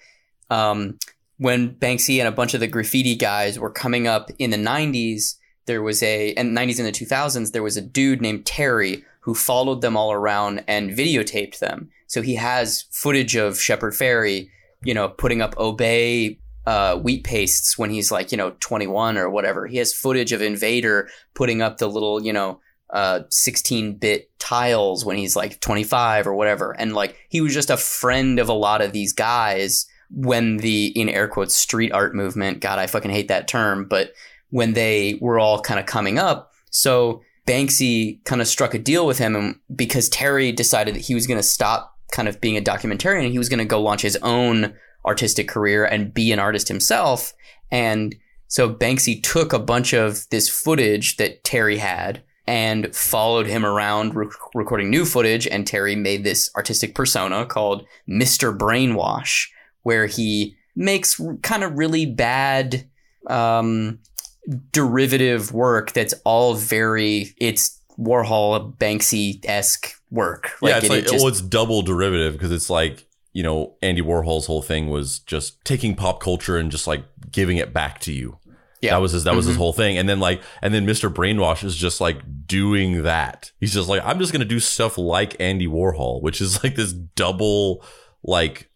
[0.49, 0.97] um,
[1.38, 5.36] when Banksy and a bunch of the graffiti guys were coming up in the '90s.
[5.65, 7.51] There was a and '90s and the 2000s.
[7.51, 11.89] There was a dude named Terry who followed them all around and videotaped them.
[12.07, 14.49] So he has footage of Shepard Fairey,
[14.84, 19.30] you know, putting up Obey uh, wheat pastes when he's like, you know, 21 or
[19.30, 19.67] whatever.
[19.67, 22.59] He has footage of Invader putting up the little, you know,
[22.96, 26.72] uh 16-bit tiles when he's like 25 or whatever.
[26.72, 30.88] And like he was just a friend of a lot of these guys when the
[30.88, 34.14] in air quotes street art movement god i fucking hate that term but
[34.56, 36.54] when they were all kind of coming up.
[36.72, 41.14] So banksy kind of struck a deal with him and because terry decided that he
[41.14, 43.82] was going to stop kind of being a documentarian and he was going to go
[43.82, 44.74] launch his own
[45.06, 47.34] artistic career and be an artist himself.
[47.70, 48.16] And
[48.48, 54.16] so banksy took a bunch of this footage that terry had and followed him around
[54.16, 55.48] rec- recording new footage.
[55.48, 58.56] And Terry made this artistic persona called Mr.
[58.56, 59.48] Brainwash,
[59.84, 62.88] where he makes r- kind of really bad
[63.28, 64.00] um,
[64.72, 70.52] derivative work that's all very, it's Warhol, Banksy esque work.
[70.62, 74.02] yeah, it's like it just- well, it's double derivative because it's like you know Andy
[74.02, 78.12] Warhol's whole thing was just taking pop culture and just like giving it back to
[78.14, 78.38] you.
[78.86, 78.92] Yeah.
[78.96, 79.60] that was his that was his Mhm.
[79.60, 79.98] whole thing.
[79.98, 81.14] And then like and then Mr.
[81.14, 82.18] Brainwash is just like
[82.48, 83.52] doing that.
[83.60, 86.94] He's just like I'm just gonna do stuff like Andy Warhol, which is like this
[86.94, 87.84] double
[88.24, 88.70] like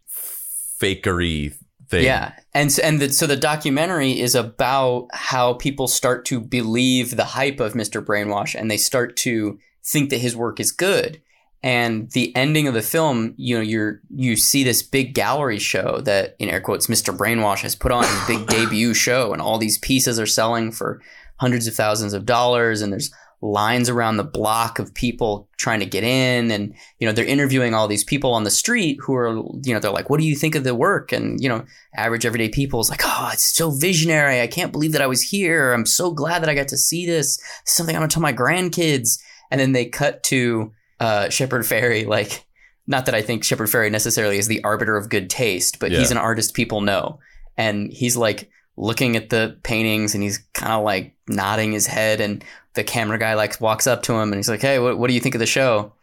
[0.81, 1.53] fakery
[1.89, 2.03] thing.
[2.05, 7.25] Yeah, and and the, so the documentary is about how people start to believe the
[7.25, 8.03] hype of Mr.
[8.03, 11.21] Brainwash, and they start to think that his work is good.
[11.61, 15.99] And the ending of the film, you know, you're you see this big gallery show
[16.01, 17.15] that, in air quotes, Mr.
[17.15, 21.01] Brainwash has put on his big debut show, and all these pieces are selling for
[21.37, 25.85] hundreds of thousands of dollars, and there's lines around the block of people trying to
[25.85, 29.29] get in and you know they're interviewing all these people on the street who are
[29.63, 31.11] you know they're like what do you think of the work?
[31.13, 34.41] And you know average everyday people is like oh it's so visionary.
[34.41, 35.71] I can't believe that i was here.
[35.73, 37.39] I'm so glad that i got to see this.
[37.61, 39.19] It's something i'm going to tell my grandkids.
[39.51, 42.45] And then they cut to uh shepard fairey like
[42.87, 46.11] not that i think shepard fairey necessarily is the arbiter of good taste but he's
[46.11, 47.19] an artist people know.
[47.57, 52.21] And he's like looking at the paintings and he's kind of like nodding his head
[52.21, 52.43] and
[52.73, 55.13] the camera guy like walks up to him and he's like hey what, what do
[55.13, 55.93] you think of the show?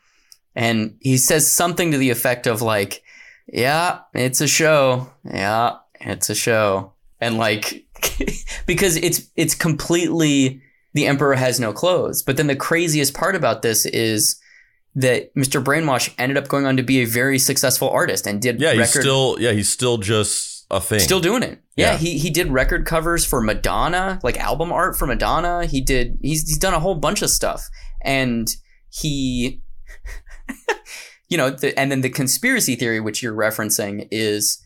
[0.54, 3.02] And he says something to the effect of like
[3.46, 5.10] yeah it's a show.
[5.24, 6.92] Yeah it's a show.
[7.20, 7.86] And like
[8.66, 10.60] because it's it's completely
[10.92, 12.22] the emperor has no clothes.
[12.22, 14.40] But then the craziest part about this is
[14.96, 15.62] that Mr.
[15.62, 18.90] Brainwash ended up going on to be a very successful artist and did Yeah, he's
[18.90, 20.98] still yeah, he's still just a thing.
[21.00, 21.60] Still doing it.
[21.76, 21.98] Yeah, Yeah.
[21.98, 25.66] he he did record covers for Madonna, like album art for Madonna.
[25.66, 27.68] He did he's he's done a whole bunch of stuff.
[28.02, 28.48] And
[28.88, 29.60] he
[31.28, 34.62] you know, the, and then the conspiracy theory which you're referencing is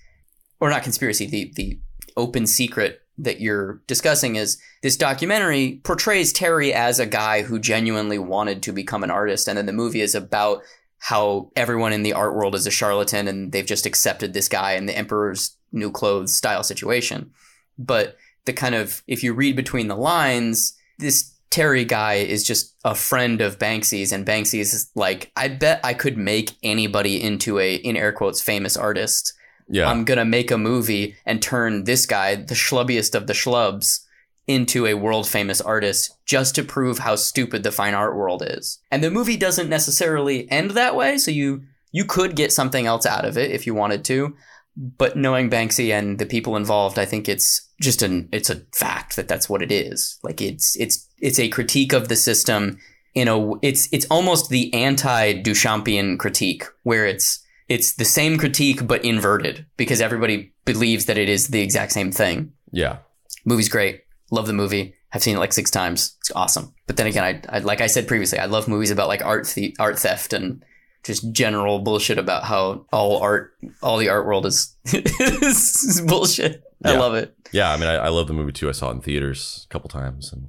[0.61, 1.81] or not conspiracy, the the
[2.17, 8.19] open secret that you're discussing is this documentary portrays Terry as a guy who genuinely
[8.19, 10.63] wanted to become an artist and then the movie is about
[10.99, 14.73] how everyone in the art world is a charlatan and they've just accepted this guy
[14.73, 17.31] in the emperor's new clothes style situation.
[17.79, 22.77] But the kind of, if you read between the lines, this Terry guy is just
[22.85, 27.75] a friend of Banksy's, and Banksy's like, I bet I could make anybody into a,
[27.75, 29.35] in air quotes, famous artist.
[29.71, 29.89] Yeah.
[29.89, 34.01] I'm gonna make a movie and turn this guy, the schlubbiest of the schlubs,
[34.47, 38.81] into a world famous artist just to prove how stupid the fine art world is.
[38.91, 41.63] And the movie doesn't necessarily end that way, so you
[41.93, 44.35] you could get something else out of it if you wanted to.
[44.77, 49.17] But knowing Banksy and the people involved, I think it's just an it's a fact
[49.17, 50.19] that that's what it is.
[50.23, 52.79] Like it's it's it's a critique of the system
[53.15, 57.41] in a it's it's almost the anti Duchampian critique where it's
[57.71, 62.13] it's the same critique but inverted because everybody believes that it is the exact same
[62.13, 62.53] thing.
[62.73, 62.99] yeah.
[63.47, 64.03] Movie's great.
[64.31, 64.95] Love the movie.
[65.13, 66.15] I've seen it like six times.
[66.21, 66.75] It's awesome.
[66.87, 69.47] But then again, I, I like I said previously, I love movies about like art
[69.57, 70.63] the- art theft and
[71.05, 73.53] just general bullshit about how all art,
[73.83, 76.63] all the art world is, is bullshit.
[76.85, 76.99] I Yeah.
[76.99, 77.35] love it.
[77.53, 78.69] Yeah, I mean I, I love the movie too.
[78.69, 80.49] I saw it in theaters a couple times and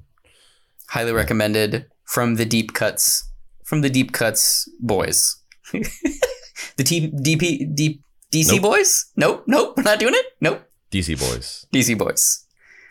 [0.89, 3.29] Highly recommended from the deep cuts,
[3.63, 5.37] from the deep cuts boys.
[6.83, 8.01] the T- DP, deep,
[8.31, 8.61] DC Nope.
[8.61, 9.05] boys?
[9.15, 10.25] Nope, nope, we're not doing it.
[10.39, 11.65] Nope, DC Boys.
[11.73, 12.45] DC boys.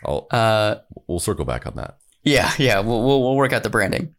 [0.05, 0.77] I'll Uh,
[1.07, 1.99] we'll circle back on that.
[2.23, 4.15] Yeah, yeah, we'll, we'll, we'll work out the branding.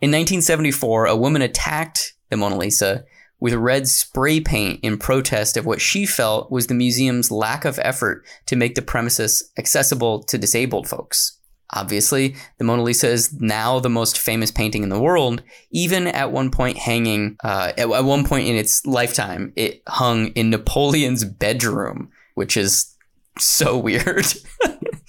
[0.00, 3.04] In 1974, a woman attacked the Mona Lisa
[3.38, 7.78] with red spray paint in protest of what she felt was the museum's lack of
[7.82, 11.38] effort to make the premises accessible to disabled folks.
[11.72, 15.42] Obviously, the Mona Lisa is now the most famous painting in the world.
[15.70, 20.28] Even at one point, hanging uh, at, at one point in its lifetime, it hung
[20.28, 22.96] in Napoleon's bedroom, which is
[23.38, 24.26] so weird.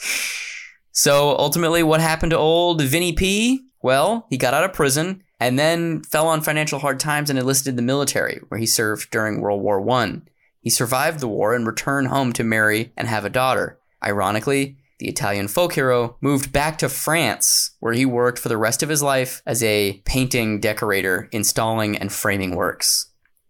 [0.91, 3.65] so ultimately, what happened to old Vinny P?
[3.81, 7.69] Well, he got out of prison and then fell on financial hard times and enlisted
[7.69, 10.27] in the military, where he served during World War One.
[10.61, 13.79] He survived the war and returned home to marry and have a daughter.
[14.03, 18.83] Ironically, the Italian folk hero moved back to France, where he worked for the rest
[18.83, 23.07] of his life as a painting decorator, installing and framing works.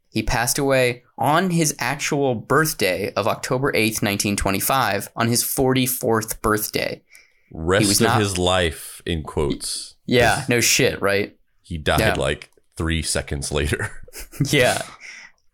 [0.08, 7.04] He passed away on his actual birthday of October 8th, 1925, on his 44th birthday.
[7.52, 9.96] Rest of not- his life in quotes.
[10.06, 11.36] Yeah, no shit, right?
[11.62, 12.14] He died Yeah.
[12.14, 13.92] like three seconds later.
[14.50, 14.82] yeah.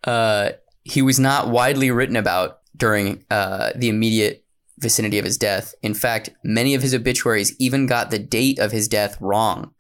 [0.04, 0.52] Uh,
[0.84, 4.44] he was not widely written about during uh, the immediate
[4.78, 5.74] vicinity of his death.
[5.82, 9.72] In fact, many of his obituaries even got the date of his death wrong.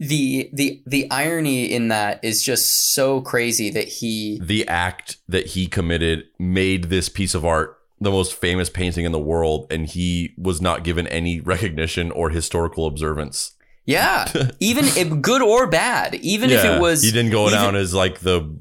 [0.00, 5.46] The the the irony in that is just so crazy that he the act that
[5.48, 9.86] he committed made this piece of art the most famous painting in the world, and
[9.86, 13.56] he was not given any recognition or historical observance.
[13.86, 14.28] yeah
[14.60, 17.92] even if good or bad even if it was he didn't go even- down as
[17.92, 18.56] like the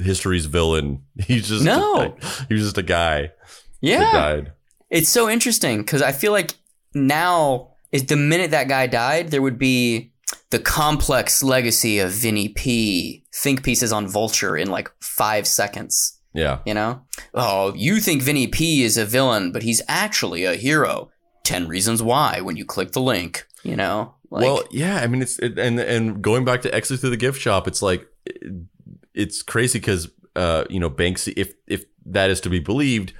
[0.00, 1.02] history's villain.
[1.26, 2.16] He's just No.
[2.48, 3.32] he was just a guy that
[3.80, 4.52] yeah died.
[4.92, 6.54] It's so interesting because I feel like
[6.94, 10.12] now is the minute that guy died, there would be
[10.50, 13.24] the complex legacy of Vinny P.
[13.34, 16.18] Think pieces on Vulture in like five seconds.
[16.34, 17.02] Yeah, You know?
[17.34, 21.10] Oh, you think Vinny P is a villain, but he's actually a hero.
[21.44, 23.46] Ten reasons why when you click the link.
[23.62, 24.14] You know?
[24.30, 24.96] Like, well, yeah.
[24.96, 27.82] I mean, it's it, and and going back to exit through the gift shop, it's
[27.82, 28.66] like it-
[29.14, 33.12] it's crazy because uh, you know Banksy, if if that is to be believed,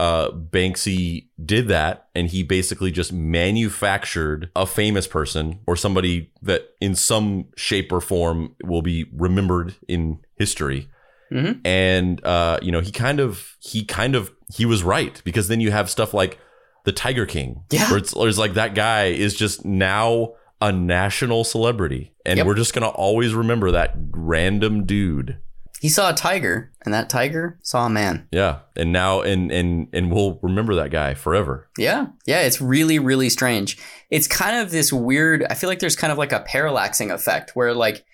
[0.00, 6.70] uh, Banksy did that, and he basically just manufactured a famous person or somebody that
[6.80, 10.88] in some shape or form will be remembered in history.
[11.32, 11.60] Mhm.
[11.64, 15.60] And uh, you know, he kind of he kind of he was right because then
[15.60, 16.38] you have stuff like
[16.84, 17.88] the Tiger King, Yeah.
[17.90, 20.32] where it's, where it's like that guy is just now
[20.62, 22.46] a national celebrity, and Yep.
[22.46, 25.38] we're just gonna always remember that random dude.
[25.80, 28.28] He saw a tiger, and that tiger saw a man.
[28.30, 31.68] Yeah, and now and and and we'll remember that guy forever.
[31.78, 32.08] Yeah.
[32.26, 32.42] Yeah.
[32.42, 33.78] It's really, really strange.
[34.10, 37.52] It's kind of this weird, I feel like there's kind of like a parallaxing effect
[37.54, 38.04] where, like,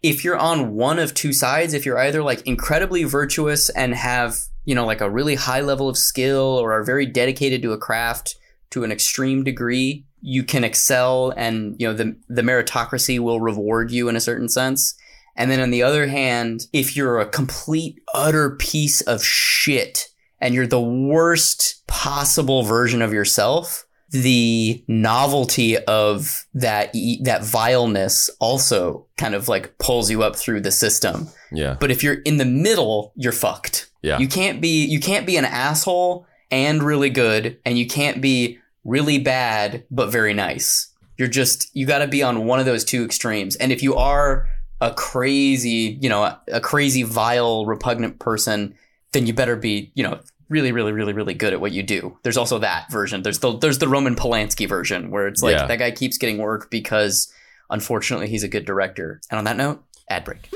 [0.00, 4.36] if you're on one of two sides, if you're either like incredibly virtuous and have,
[4.64, 7.78] you know, like a really high level of skill or are very dedicated to a
[7.78, 8.36] craft
[8.70, 13.90] to an extreme degree, you can excel and, you know, the, the meritocracy will reward
[13.90, 14.94] you in a certain sense.
[15.38, 20.08] And then on the other hand, if you're a complete, utter piece of shit
[20.40, 29.06] and you're the worst possible version of yourself, the novelty of that that vileness also
[29.16, 31.28] kind of like pulls you up through the system.
[31.52, 33.88] Yeah, But if you're in the middle, you're fucked.
[34.02, 38.20] yeah, You can't be you can't be an asshole and really good, and you can't
[38.22, 40.88] be really bad but very nice.
[41.18, 43.56] You're just you got to be on one of those two extremes.
[43.56, 44.48] And if you are
[44.80, 48.74] a crazy, you know, a, crazy, vile, repugnant person,
[49.12, 52.16] then you better be, you know, really, really, really, really good at what you do.
[52.22, 53.22] There's also that version.
[53.22, 55.66] There's the there's the Roman Polanski version where it's like Yeah.
[55.66, 57.32] that guy keeps getting work because
[57.70, 59.20] unfortunately he's a good director.
[59.30, 60.48] And on that note, ad break.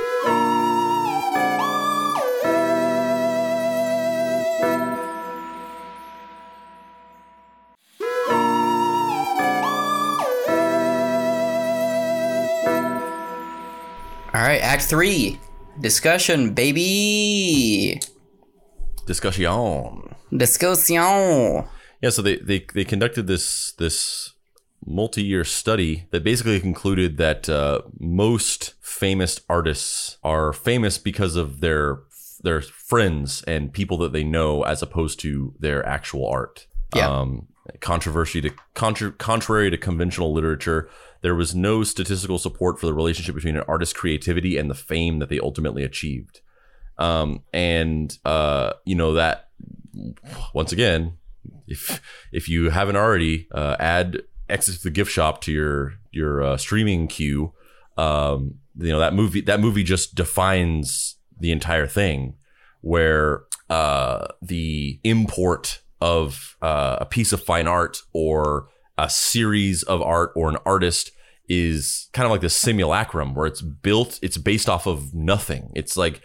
[14.43, 15.39] All right, Act Three,
[15.79, 18.01] discussion, baby,
[19.07, 20.17] discussion.
[20.37, 21.69] discussion.
[22.01, 24.35] Yeah, so they, they they conducted this this
[24.85, 32.01] multi-year study that basically concluded that uh, most famous artists are famous because of their
[32.43, 36.67] their friends and people that they know, as opposed to their actual art.
[36.97, 37.09] Yeah.
[37.09, 37.47] Um,
[37.81, 40.91] controversy to contra- contrary to conventional literature,
[41.23, 45.21] there was no statistical support for the relationship between an artist's creativity and the fame
[45.21, 46.41] that they ultimately achieved.
[46.99, 49.49] Um, and uh, you know that
[50.55, 51.17] once again,
[51.67, 52.01] if
[52.33, 56.57] if you haven't already, uh, add Exit to the Gift Shop to your your uh,
[56.57, 57.53] streaming queue.
[57.97, 62.35] Um, you know that movie that movie just defines the entire thing,
[62.81, 68.69] where uh, the import of uh, a piece of fine art or
[69.03, 71.13] a series of art or an artist
[71.49, 75.97] is kind of like the simulacrum where it's built it's based off of nothing it's
[75.97, 76.23] like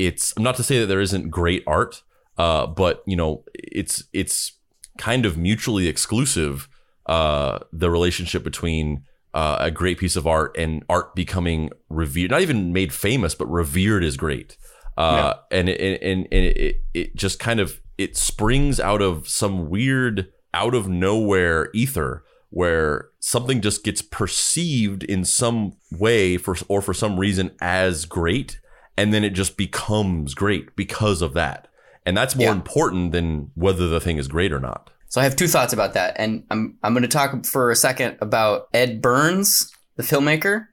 [0.00, 2.02] it's not to say that there isn't great art,
[2.38, 4.52] uh, but you know, it's it's
[4.98, 6.68] kind of mutually exclusive.
[7.06, 9.02] Uh, the relationship between
[9.34, 13.50] uh, a great piece of art and art becoming revered, not even made famous, but
[13.50, 14.56] revered is great.
[14.96, 19.70] Uh, and, it, and, and it, it just kind of, it springs out of some
[19.70, 26.82] weird, out of nowhere ether where something just gets perceived in some way for, or
[26.82, 28.60] for some reason as great.
[28.96, 31.68] And then it just becomes great because of that.
[32.04, 32.52] And that's more Yeah.
[32.52, 34.90] important than whether the thing is great or not.
[35.08, 37.76] So I have two thoughts about that, and I'm I'm going to talk for a
[37.76, 40.66] second about Ed Burns, the filmmaker,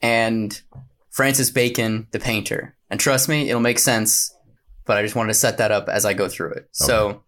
[0.00, 0.60] and
[1.10, 2.76] Francis Bacon, the painter.
[2.90, 4.34] And trust me, it'll make sense.
[4.86, 6.68] But I just wanted to set that up as I go through it.
[6.72, 7.22] So,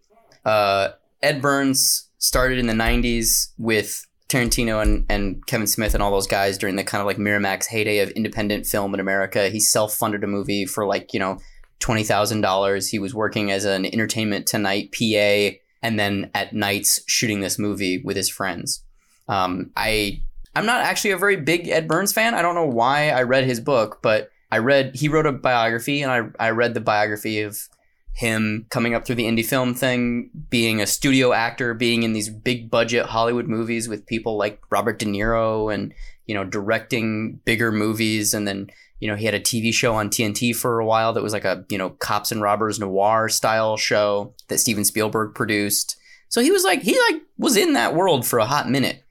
[0.45, 0.89] uh,
[1.25, 6.27] Ed Burns started in the '90s with Tarantino and, and Kevin Smith and all those
[6.27, 9.49] guys during the kind of like Miramax heyday of independent film in America.
[9.49, 11.39] He self-funded a movie for like you know
[11.79, 12.89] twenty thousand dollars.
[12.89, 18.01] He was working as an Entertainment Tonight PA, and then at nights shooting this movie
[18.03, 18.83] with his friends.
[19.27, 20.21] Um, I
[20.55, 22.35] I'm not actually a very big Ed Burns fan.
[22.35, 26.03] I don't know why I read his book, but I read he wrote a biography,
[26.03, 27.67] and I I read the biography of
[28.15, 32.29] him coming up through the indie film thing, being a studio actor, being in these
[32.29, 35.93] big budget Hollywood movies with people like Robert De Niro and,
[36.25, 38.33] you know, directing bigger movies.
[38.33, 38.69] And then,
[39.01, 41.43] you know, he had a TV show on TNT for a while that was like
[41.43, 45.97] a, you know, cops and robbers noir style show that Steven Spielberg produced.
[46.29, 49.03] So he was like, he like was in that world for a hot minute.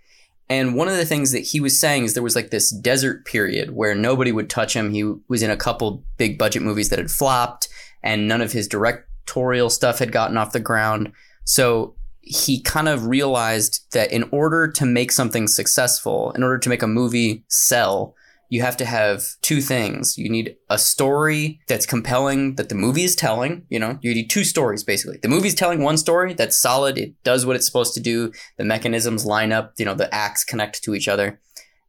[0.49, 3.27] And one of the things that he was saying is there was like this desert
[3.27, 4.93] period where nobody would touch him.
[4.93, 7.69] He was in a couple big budget movies that had flopped
[8.05, 11.11] and none of his directorial stuff had gotten off the ground.
[11.45, 16.69] So he kind of realized that in order to make something successful, in order to
[16.69, 18.15] make a movie sell,
[18.51, 20.17] you have to have two things.
[20.17, 24.31] You need a story that's compelling that the movie is telling, you know, you need
[24.31, 25.19] two stories basically.
[25.21, 28.65] The movie's telling one story that's solid, it does what it's supposed to do, the
[28.65, 31.41] mechanisms line up, you know, the acts connect to each other.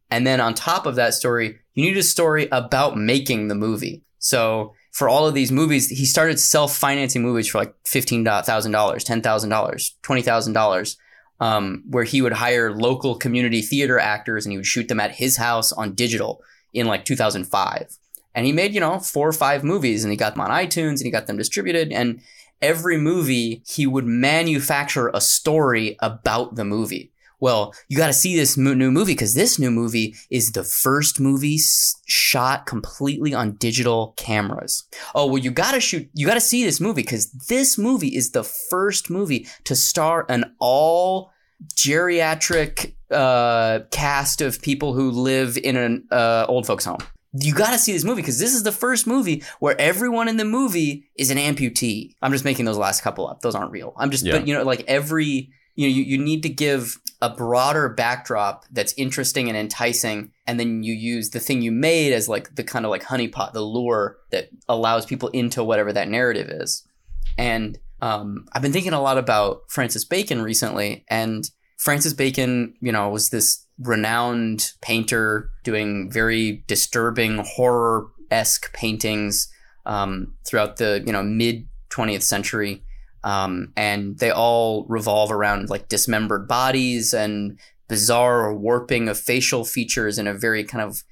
[0.09, 4.03] And then on top of that story, you need a story about making the movie.
[4.19, 9.03] So for all of these movies, he started self-financing movies for like fifteen thousand dollars,
[9.03, 10.95] ten thousand dollars, twenty thousand dollars,
[11.41, 15.15] um, where he would hire local community theater actors and he would shoot them at
[15.15, 16.41] his house on digital
[16.73, 17.97] in like 2005.
[18.33, 20.99] And he made you know four or five movies, and he got them on iTunes
[20.99, 21.91] and he got them distributed.
[21.91, 22.21] And
[22.61, 27.11] every movie, he would manufacture a story about the movie.
[27.39, 30.63] Well, you got to see this mo- new movie because this new movie is the
[30.63, 34.87] first movie s- shot completely on digital cameras.
[35.13, 38.15] Oh, well, you got to shoot, you got to see this movie because this movie
[38.15, 41.31] is the first movie to star an all
[41.75, 46.97] geriatric uh, cast of people who live in an uh, old folks home.
[47.37, 50.37] You got to see this movie because this is the first movie where everyone in
[50.37, 52.13] the movie is an amputee.
[52.21, 53.93] I'm just making those last couple up; those aren't real.
[53.97, 54.37] I'm just, Yeah.
[54.37, 58.65] but you know, like every you know, you, you need to give a broader backdrop
[58.71, 62.63] that's interesting and enticing, and then you use the thing you made as like the
[62.63, 66.87] kind of like honeypot, the lure that allows people into whatever that narrative is.
[67.35, 71.49] And um, I've been thinking a lot about Francis Bacon recently, and
[71.79, 79.51] Francis Bacon, you know, was this renowned painter doing very disturbing horror esque paintings
[79.87, 82.83] um, throughout the you know mid 20th century
[83.25, 87.57] um, and they all revolve around like dismembered bodies and
[87.87, 91.03] bizarre warping of facial features in a very kind of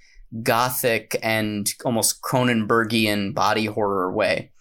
[0.43, 4.51] gothic and almost Cronenbergian body horror way.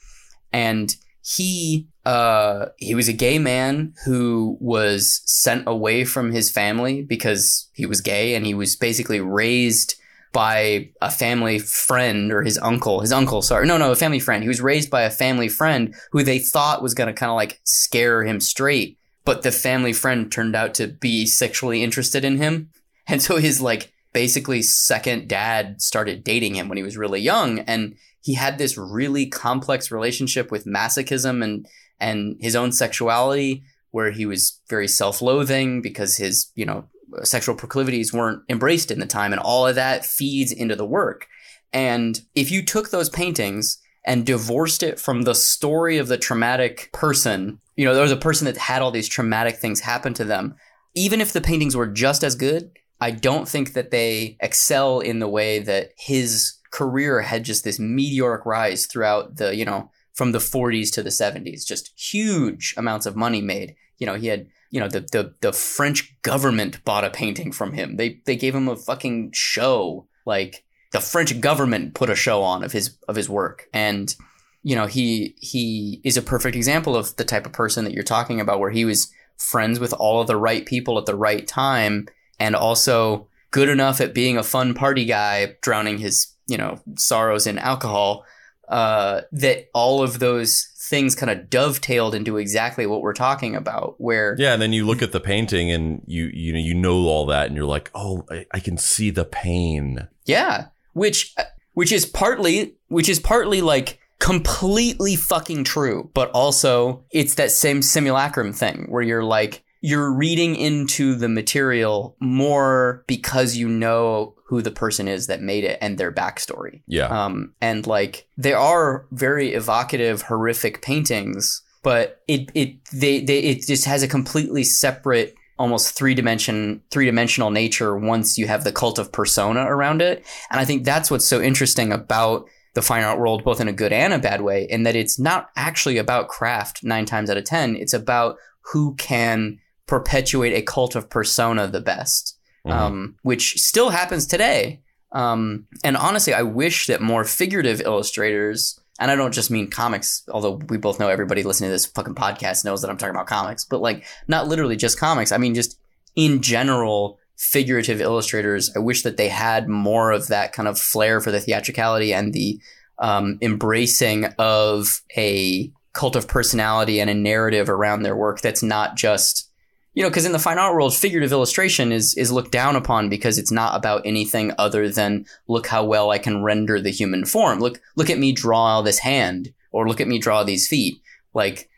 [0.52, 7.02] And he uh, he was a gay man who was sent away from his family
[7.02, 9.94] because he was gay, and he was basically raised
[10.32, 13.00] by a family friend or his uncle.
[13.00, 14.42] His uncle, sorry, no, no, a family friend.
[14.42, 17.36] He was raised by a family friend who they thought was going to kind of
[17.36, 22.38] like scare him straight, but the family friend turned out to be sexually interested in
[22.38, 22.70] him,
[23.06, 27.60] and so his like basically second dad started dating him when he was really young,
[27.60, 31.66] and he had this really complex relationship with masochism and
[32.00, 36.88] and his own sexuality where he was very self-loathing because his you know
[37.22, 41.28] sexual proclivities weren't embraced in the time and all of that feeds into the work.
[41.72, 46.90] And if you took those paintings and divorced it from the story of the traumatic
[46.92, 50.24] person you know there was a person that had all these traumatic things happen to
[50.24, 50.56] them
[50.94, 55.20] even if the paintings were just as good i don't think that they excel in
[55.20, 60.32] the way that his career had just this meteoric rise throughout the you know from
[60.32, 63.76] the 40s to the 70s just huge amounts of money made.
[63.98, 67.72] You know he had you know the the, the french government bought a painting from
[67.72, 72.42] him they they gave him a fucking show like the french government put a show
[72.42, 74.16] on of his of his work and
[74.62, 78.04] you know, he he is a perfect example of the type of person that you're
[78.04, 81.46] talking about, where he was friends with all of the right people at the right
[81.46, 82.06] time,
[82.38, 87.46] and also good enough at being a fun party guy, drowning his you know sorrows
[87.46, 88.24] in alcohol.
[88.72, 93.96] Uh, that all of those things kind of dovetailed into exactly what we're talking about.
[93.98, 97.06] Where Yeah, and then you look at the painting and you you know you know
[97.06, 100.08] all that, and you're like, oh, I, I can see the pain.
[100.24, 101.34] Yeah, which
[101.74, 107.82] which is partly which is partly like completely fucking true, but also it's that same
[107.82, 114.60] simulacrum thing where you're like you're reading into the material more because you know who
[114.60, 116.82] the person is that made it and their backstory.
[116.86, 123.38] Yeah, Um, and like there are very evocative, horrific paintings, but it it they, they
[123.38, 128.62] it just has a completely separate, almost three dimension three dimensional nature once you have
[128.62, 130.22] the cult of persona around it.
[130.50, 133.72] And I think that's what's so interesting about the fine art world, both in a
[133.72, 137.38] good and a bad way, in that it's not actually about craft nine times out
[137.38, 137.74] of ten.
[137.74, 138.36] It's about
[138.72, 142.36] who can perpetuate a cult of persona the best
[142.66, 142.72] Mhm.
[142.72, 144.80] um, which still happens today.
[145.10, 150.22] Um, and honestly, I wish that more figurative illustrators, and I don't just mean comics,
[150.30, 153.26] although we both know everybody listening to this fucking podcast knows that I'm talking about
[153.26, 155.32] comics, but like not literally just comics.
[155.32, 155.78] I mean, just
[156.14, 158.70] in general, figurative illustrators.
[158.76, 162.32] I wish that they had more of that kind of flair for the theatricality and
[162.32, 162.60] the
[162.98, 168.96] um, embracing of a cult of personality and a narrative around their work that's not
[168.96, 169.50] just
[169.94, 173.08] you know, because in the fine art world, figurative illustration is is looked down upon
[173.08, 177.24] because it's not about anything other than look how well I can render the human
[177.24, 177.60] form.
[177.60, 181.00] Look, look at me draw this hand, or look at me draw these feet.
[181.34, 181.68] Like,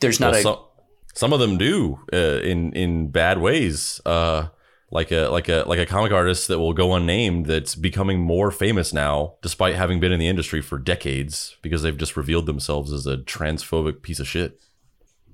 [0.00, 0.58] there's not Well, a some,
[1.14, 4.00] some of them do uh, in in bad ways.
[4.04, 4.48] Uh,
[4.90, 8.50] like a like a like a comic artist that will go unnamed that's becoming more
[8.50, 12.92] famous now, despite having been in the industry for decades, because they've just revealed themselves
[12.92, 14.60] as a transphobic piece of shit.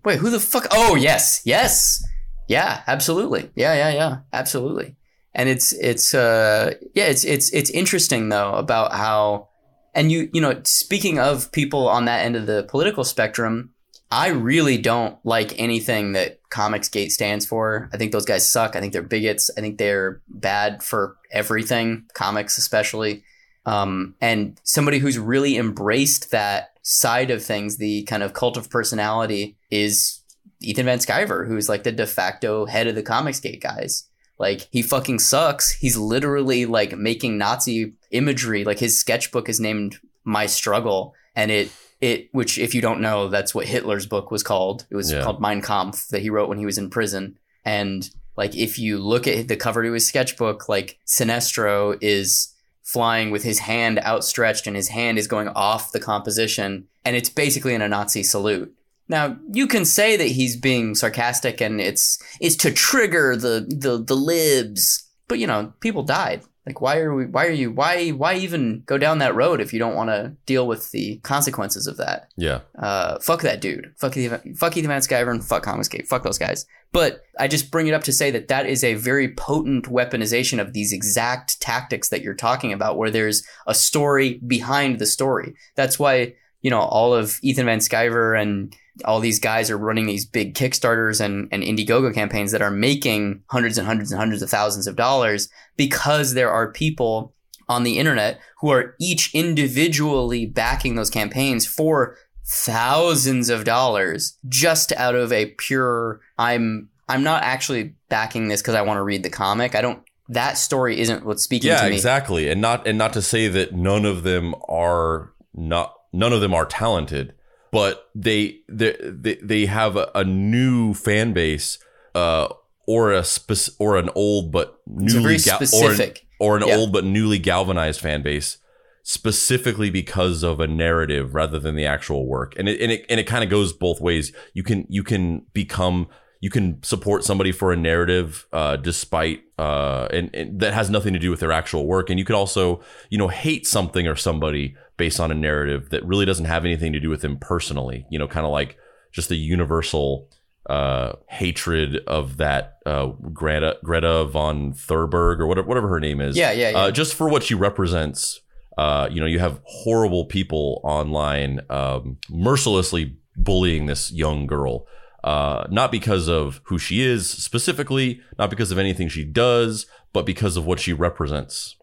[0.04, 0.20] wait.
[0.20, 0.68] Who the fuck?
[0.70, 2.04] Oh, yes, yes,
[2.48, 4.96] yeah, absolutely, yeah, yeah, yeah, absolutely.
[5.34, 9.48] And it's it's uh yeah, it's it's it's interesting though about how
[9.94, 13.70] and you you know speaking of people on that end of the political spectrum
[14.10, 17.90] i really don't like anything that comicsgate stands for.
[17.92, 18.74] I think those guys suck.
[18.74, 19.50] I think they're bigots.
[19.56, 23.22] I think they're bad for everything comics especially.
[23.66, 28.70] Um, and somebody who's really embraced that side of things the kind of cult of
[28.70, 30.20] personality is
[30.60, 34.82] ethan van sciver who's like the de facto head of the comicsgate guys like he
[34.82, 35.72] fucking sucks.
[35.72, 38.62] He's literally like making Nazi imagery.
[38.64, 43.26] Like his sketchbook is named My Struggle, and it it which if you don't know,
[43.28, 44.86] that's what Hitler's book was called.
[44.90, 45.24] It was Yeah.
[45.24, 47.36] called Mein Kampf that he wrote when he was in prison.
[47.64, 52.54] And like if you look at the cover to his sketchbook, like Sinestro is
[52.84, 57.28] flying with his hand outstretched and his hand is going off the composition and it's
[57.28, 58.72] basically in a Nazi salute.
[59.08, 64.02] Now you can say that he's being sarcastic and it's it's to trigger the the
[64.02, 66.42] the libs, but you know people died.
[66.66, 67.24] Like why are we?
[67.24, 67.70] Why are you?
[67.70, 71.16] Why why even go down that road if you don't want to deal with the
[71.22, 72.28] consequences of that?
[72.36, 73.94] Yeah, Uh, fuck that dude.
[73.96, 76.06] Fuck Ethan, fuck Ethan Van Sciver and fuck Comicsgate.
[76.06, 76.66] Fuck those guys.
[76.92, 80.60] But I just bring it up to say that that is a very potent weaponization
[80.60, 85.54] of these exact tactics that you're talking about, where there's a story behind the story.
[85.74, 90.06] That's why you know all of Ethan Van Sciver and all these guys are running
[90.06, 94.42] these big Kickstarters and, and Indiegogo campaigns that are making hundreds and hundreds and hundreds
[94.42, 97.34] of thousands of dollars because there are people
[97.68, 104.90] on the internet who are each individually backing those campaigns for thousands of dollars just
[104.92, 109.22] out of a pure I'm I'm not actually backing this because I want to read
[109.22, 109.74] the comic.
[109.74, 111.94] I don't that story isn't what's speaking yeah, to me.
[111.94, 112.48] exactly.
[112.48, 116.54] And not and not to say that none of them are not none of them
[116.54, 117.34] are talented,
[117.70, 121.78] but they they they, they have a, a new fan base,
[122.14, 122.48] uh,
[122.86, 126.76] or a spec- or an old but newly ga- or an, or an Yeah.
[126.76, 128.58] old but newly galvanized fan base
[129.02, 132.54] specifically because of a narrative rather than the actual work.
[132.58, 134.32] And it and it, and it kind of goes both ways.
[134.52, 136.08] You can you can become
[136.40, 141.12] you can support somebody for a narrative uh, despite uh, and, and that has nothing
[141.12, 142.80] to do with their actual work and you could also
[143.10, 146.92] you know hate something or somebody based on a narrative that really doesn't have anything
[146.92, 148.76] to do with them personally you know kind of like
[149.12, 150.28] just the universal
[150.68, 156.36] uh, hatred of that uh, Greta Greta von Thurberg or whatever whatever her name is
[156.36, 156.78] Yeah, yeah, yeah.
[156.78, 158.40] uh, just for what she represents.
[158.76, 164.86] Uh, you know, you have horrible people online um, mercilessly bullying this young girl,
[165.24, 170.24] uh, not because of who she is specifically, not because of anything she does, but
[170.24, 171.76] because of what she represents.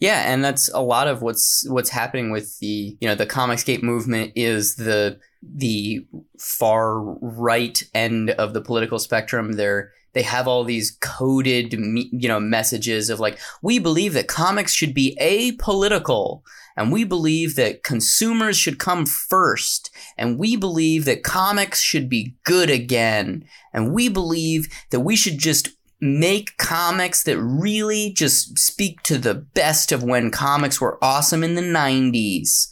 [0.00, 3.82] Yeah, and that's a lot of what's what's happening with the you know the Comicsgate
[3.82, 6.06] movement is the the
[6.38, 9.52] far right end of the political spectrum.
[9.52, 14.72] They're they have all these coded you know messages of like we believe that comics
[14.72, 16.42] should be apolitical
[16.78, 22.36] and we believe that consumers should come first and we believe that comics should be
[22.44, 25.70] good again and we believe that we should just
[26.00, 31.56] make comics that really just speak to the best of when comics were awesome in
[31.56, 32.68] the 90s.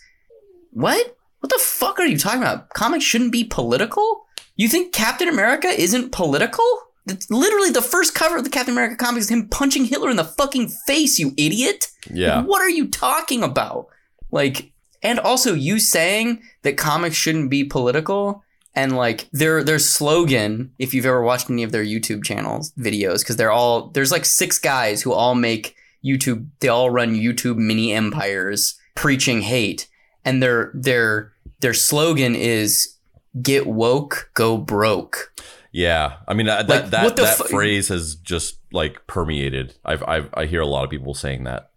[0.70, 1.16] What?
[1.40, 2.70] What the fuck are you talking about?
[2.70, 4.24] Comics shouldn't be political?
[4.54, 6.64] You think Captain America isn't political?
[7.08, 10.16] It's literally the first cover of the Captain America comics is him punching Hitler in
[10.16, 11.88] the fucking face, you idiot.
[12.08, 12.42] Yeah.
[12.44, 13.88] What are you talking about?
[14.30, 14.72] Like,
[15.02, 18.42] and also you saying that comics shouldn't be political
[18.74, 23.20] and like their their slogan if you've ever watched any of their youtube channels videos
[23.20, 25.74] because they're all there's like six guys who all make
[26.04, 29.88] youtube they all run youtube mini empires preaching hate
[30.24, 32.96] and their their their slogan is
[33.40, 35.32] get woke go broke
[35.72, 39.74] Yeah, I mean that Like, that that, the that fu- phrase has just like permeated.
[39.84, 41.70] I've, I've I hear a lot of people saying that.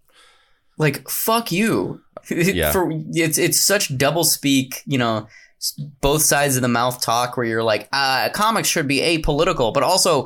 [0.78, 2.72] like fuck you Yeah.
[2.72, 5.28] for it's it's such double speak you know
[6.02, 9.84] both sides of the mouth talk where you're like uh comics should be apolitical but
[9.84, 10.26] also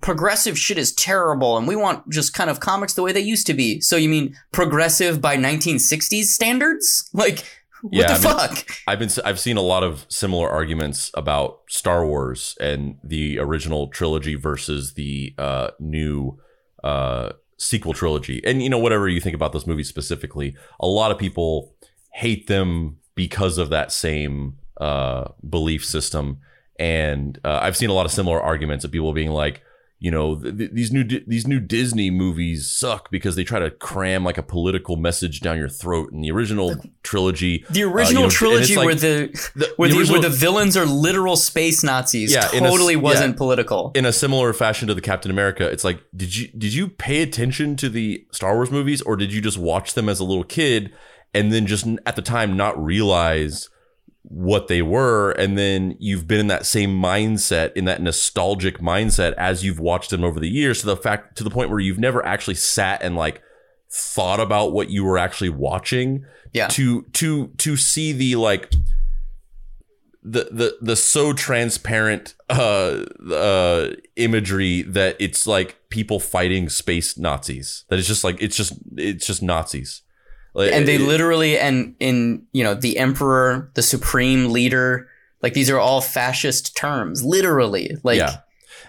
[0.00, 3.46] progressive shit is terrible and we want just kind of comics the way they used
[3.46, 3.80] to be.
[3.80, 7.08] So you mean progressive by 1960s standards?
[7.14, 7.44] Like
[7.82, 8.66] what Yeah, the I mean- fuck?
[8.86, 13.88] I've been I've seen a lot of similar arguments about Star Wars and the original
[13.88, 16.38] trilogy versus the uh, new
[16.84, 18.42] uh, sequel trilogy.
[18.44, 21.74] And you know whatever you think about those movies specifically, a lot of people
[22.12, 26.38] hate them because of that same uh, belief system.
[26.78, 29.62] And uh, I've seen a lot of similar arguments of people being like,
[30.04, 33.60] you know, th- th- these new Di- these new Disney movies suck because they try
[33.60, 36.10] to cram like a political message down your throat.
[36.10, 36.74] And the original
[37.04, 40.28] trilogy, the uh, you original know, trilogy like- where the the, where the original- where
[40.28, 43.38] the villains are literal space Nazis Yeah, in a totally wasn't yeah.
[43.38, 43.92] political.
[43.94, 47.22] in a similar fashion to the Captain America, it's like, did you did you pay
[47.22, 50.42] attention to the Star Wars movies, or did you just watch them as a little
[50.44, 50.92] kid
[51.32, 53.68] and then just at the time not realize
[54.22, 59.32] what they were, and then you've been in that same mindset, in that nostalgic mindset
[59.34, 61.98] as you've watched them over the years, to the fact to the point where you've
[61.98, 63.42] never actually sat and like
[63.90, 66.68] thought about what you were actually watching Yeah.
[66.68, 68.72] to to to see the like
[70.22, 77.84] the the the so transparent uh uh imagery that it's like people fighting space Nazis
[77.88, 80.01] that it's just like it's just it's just Nazis
[80.54, 85.08] like, and they it- literally and in you know the emperor the supreme leader
[85.42, 88.36] like these are all fascist terms literally like yeah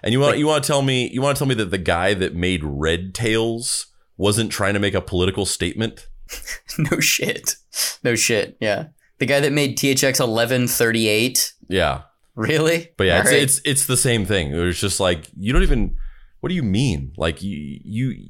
[0.03, 1.77] and you want you want to tell me you want to tell me that the
[1.77, 3.87] guy that made Red Tails
[4.17, 6.07] wasn't trying to make a political statement
[6.77, 7.55] no shit
[8.03, 8.87] no shit yeah
[9.19, 12.01] the guy that made thx 1138 yeah
[12.35, 13.41] really But yeah, it's, right.
[13.41, 14.53] it's it's the same thing.
[14.53, 15.95] It's just like you don't even.
[16.39, 17.13] What do you mean?
[17.15, 18.29] Like you you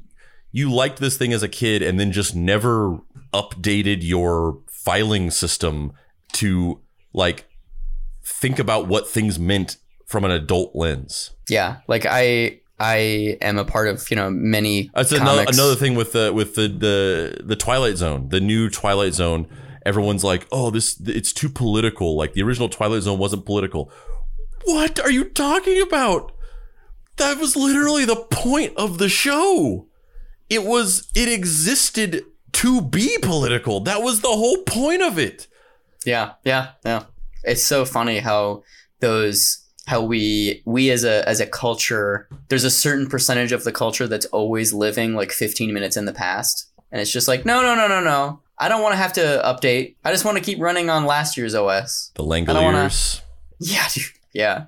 [0.52, 2.98] you liked this thing as a kid and then just never
[3.34, 5.92] updated your filing system
[6.32, 6.80] to
[7.12, 7.46] like
[8.22, 9.76] think about what things meant
[10.06, 11.32] from an adult lens.
[11.48, 15.94] yeah like i i am a part of you know many That's another, another thing
[15.94, 19.46] with the with the, the the Twilight Zone, the new Twilight Zone.
[19.86, 23.90] Everyone's like, "Oh, this it's too political." Like the original Twilight Zone wasn't political.
[24.64, 26.32] What are you talking about?
[27.16, 29.86] That was literally the point of the show.
[30.48, 32.22] It was it existed
[32.54, 33.80] to be political.
[33.80, 35.46] That was the whole point of it.
[36.04, 37.04] Yeah, yeah, yeah.
[37.42, 38.62] It's so funny how
[39.00, 43.72] those how we we as a as a culture there's a certain percentage of the
[43.72, 46.70] culture that's always living like 15 minutes in the past.
[46.90, 48.40] And it's just like no no no no no.
[48.56, 49.96] I don't want to have to update.
[50.04, 52.90] I just want to keep running on last year's OS The don't wanna-
[53.58, 54.04] yeah dude.
[54.32, 54.66] Yeah.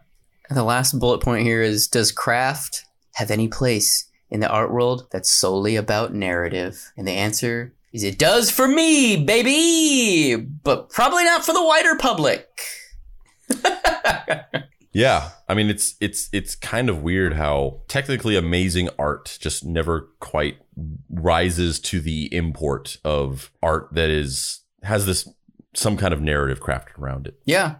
[0.48, 2.84] And the last bullet point here is does craft
[3.14, 6.92] have any place in the art world that's solely about narrative?
[6.96, 11.96] And the answer is it does for me baby but probably not for the wider
[11.96, 12.48] public
[14.96, 20.08] Yeah, I mean it's it's it's kind of weird how technically amazing art just never
[20.20, 20.56] quite
[21.10, 25.28] rises to the import of art that is has this
[25.74, 27.38] some kind of narrative crafted around it.
[27.44, 27.74] Yeah.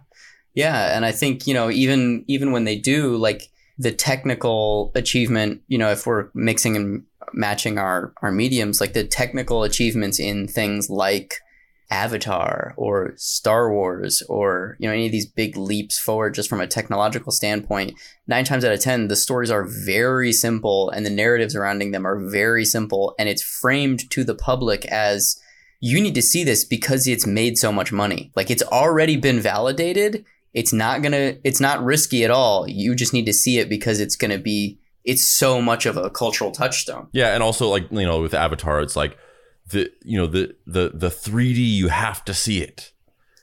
[0.53, 3.49] Yeah, and I think, you know, even even when they do like
[3.79, 7.03] the technical achievement, you know, if we're mixing and
[7.33, 11.41] matching our our mediums, like the technical achievements in things like
[11.89, 16.59] Avatar or Star Wars or you know any of these big leaps forward just from
[16.59, 17.93] a technological standpoint,
[18.27, 22.05] nine times out of ten the stories are very simple and the narratives surrounding them
[22.05, 25.39] are very simple and it's framed to the public as
[25.79, 28.31] you need to see this because it's made so much money.
[28.35, 30.25] Like it's already been validated.
[30.53, 32.67] It's not gonna it's not risky at all.
[32.67, 36.09] You just need to see it because it's gonna be it's so much of a
[36.09, 37.07] cultural touchstone.
[37.13, 39.17] Yeah, and also like you know with Avatar, it's like
[39.69, 42.91] the you know the the the 3D you have to see it.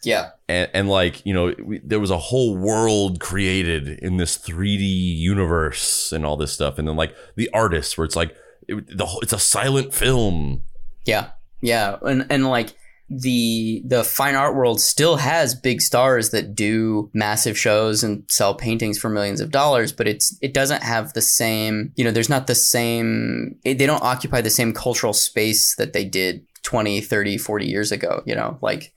[0.02, 0.30] Yeah.
[0.46, 4.82] And, and like you know we, there was a whole world created in this 3D
[5.18, 8.36] universe and all this stuff, and then like the artists where it's like
[8.68, 10.62] it, the it's a silent film.
[11.04, 11.30] Yeah.
[11.62, 12.76] Yeah, and and like
[13.20, 18.54] the the fine art world still has big stars that do massive shows and sell
[18.54, 22.28] paintings for millions of dollars but it's it doesn't have the same you know there's
[22.28, 27.00] not the same it, they don't occupy the same cultural space that they did 20
[27.00, 28.92] 30 40 years ago you know like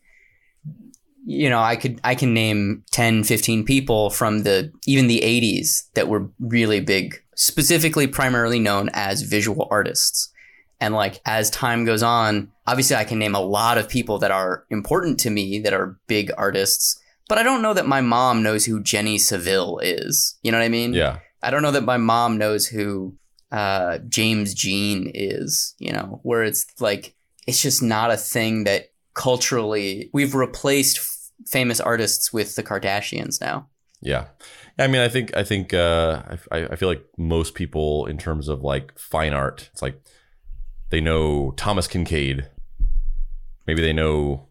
[1.26, 5.92] you know i could i can name 10 15 people from the even the 80s
[5.94, 10.32] that were really big specifically primarily known as visual artists
[10.80, 14.32] and like as time goes on, obviously I can name a lot of people that
[14.32, 18.44] are important to me that are big artists, but I don't know that my mom
[18.44, 20.38] knows who Jenny Saville is.
[20.44, 20.94] You know what I mean?
[20.94, 21.20] Yeah.
[21.42, 23.16] I don't know that my mom knows who
[23.52, 27.16] uh, James Jean is, you know, where it's like,
[27.48, 33.40] it's just not a thing that culturally we've replaced f- famous artists with the Kardashians
[33.42, 33.68] now.
[34.02, 34.26] Yeah.
[34.78, 36.22] I mean, I think, I think, uh,
[36.52, 40.00] I, I feel like most people in terms of like fine art, it's like,
[40.90, 42.48] they know Thomas Kinkade.
[43.66, 44.48] Maybe they know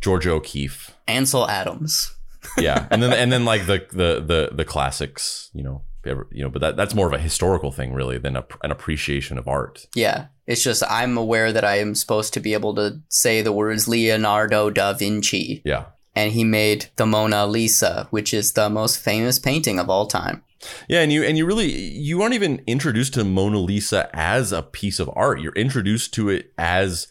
[0.00, 2.14] George O'Keeffe, Ansel Adams.
[2.58, 6.48] yeah, and then and then like the the the the classics, you know, you know,
[6.48, 9.86] but that that's more of a historical thing really than a, an appreciation of art.
[9.94, 13.52] Yeah, it's just I'm aware that I am supposed to be able to say the
[13.52, 15.62] words Leonardo da Vinci.
[15.64, 15.86] Yeah.
[16.16, 20.42] And he made the Mona Lisa, which is the most famous painting of all time.
[20.88, 24.62] Yeah, and you and you really you aren't even introduced to Mona Lisa as a
[24.62, 25.40] piece of art.
[25.40, 27.08] You're introduced to it as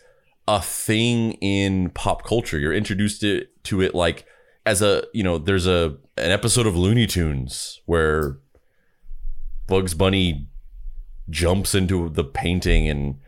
[0.47, 2.59] a thing in pop culture.
[2.59, 4.25] You're introduced to, to it like
[4.65, 8.37] as a you know there's a an episode of Looney Tunes where
[9.67, 10.47] Bugs Bunny
[11.29, 13.19] jumps into the painting and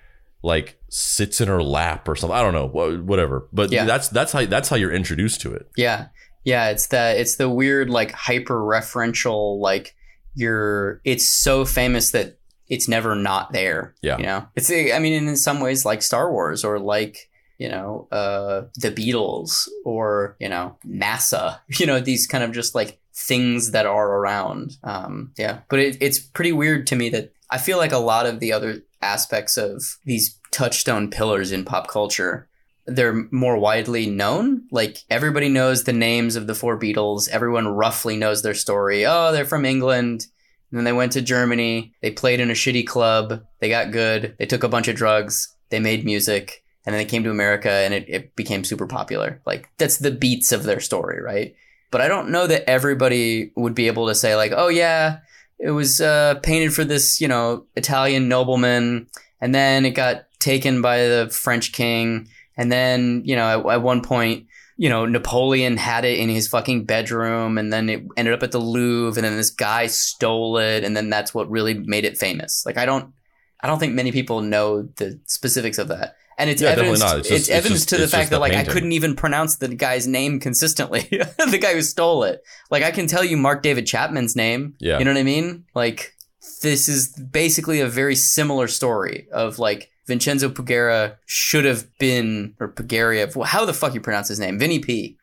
[0.43, 2.37] like sits in her lap or something.
[2.37, 3.47] I don't know, whatever.
[3.53, 3.85] But yeah.
[3.85, 5.69] that's that's how that's how you're introduced to it.
[5.77, 6.07] Yeah,
[6.43, 6.69] yeah.
[6.69, 9.95] It's that it's the weird like hyper referential like
[10.33, 13.95] you're it's so famous that it's never not there.
[14.01, 14.17] Yeah.
[14.17, 14.47] You know?
[14.55, 18.91] It's I mean in some ways like Star Wars or like, you know, uh the
[18.91, 21.59] Beatles or, you know, NASA.
[21.79, 24.77] You know, these kind of just like things that are around.
[24.83, 25.59] Um yeah.
[25.69, 28.53] But it, it's pretty weird to me that I feel like a lot of the
[28.53, 32.47] other aspects of these touchstone pillars in pop culture
[32.95, 34.67] they're more widely known.
[34.71, 37.29] Like everybody knows the names of the four Beatles.
[37.29, 39.05] Everyone roughly knows their story.
[39.05, 40.27] Oh, they're from England.
[40.69, 41.93] And then they went to Germany.
[42.01, 43.43] They played in a shitty club.
[43.59, 44.35] They got good.
[44.39, 45.55] They took a bunch of drugs.
[45.69, 46.63] They made music.
[46.85, 49.41] And then they came to America and it, it became super popular.
[49.45, 51.55] Like that's the beats of their story, right?
[51.91, 55.19] But I don't know that everybody would be able to say like, oh yeah,
[55.59, 59.07] it was uh, painted for this, you know, Italian nobleman.
[59.41, 62.27] And then it got taken by the French king
[62.61, 64.45] and then, you know, at, at one point,
[64.77, 68.51] you know, Napoleon had it in his fucking bedroom and then it ended up at
[68.51, 72.19] the Louvre and then this guy stole it and then that's what really made it
[72.19, 72.63] famous.
[72.63, 73.13] Like I don't
[73.61, 76.17] I don't think many people know the specifics of that.
[76.37, 78.69] And it's yeah, evidence It's, it's, it's evidence just, to the fact that like painting.
[78.69, 81.01] I couldn't even pronounce the guy's name consistently.
[81.09, 82.43] the guy who stole it.
[82.69, 84.75] Like I can tell you Mark David Chapman's name.
[84.77, 84.99] Yeah.
[84.99, 85.65] You know what I mean?
[85.73, 86.15] Like
[86.61, 92.71] this is basically a very similar story of like Vincenzo Pugera should have been, or
[92.71, 94.59] Pugaria, how the fuck you pronounce his name?
[94.59, 95.17] Vinny P.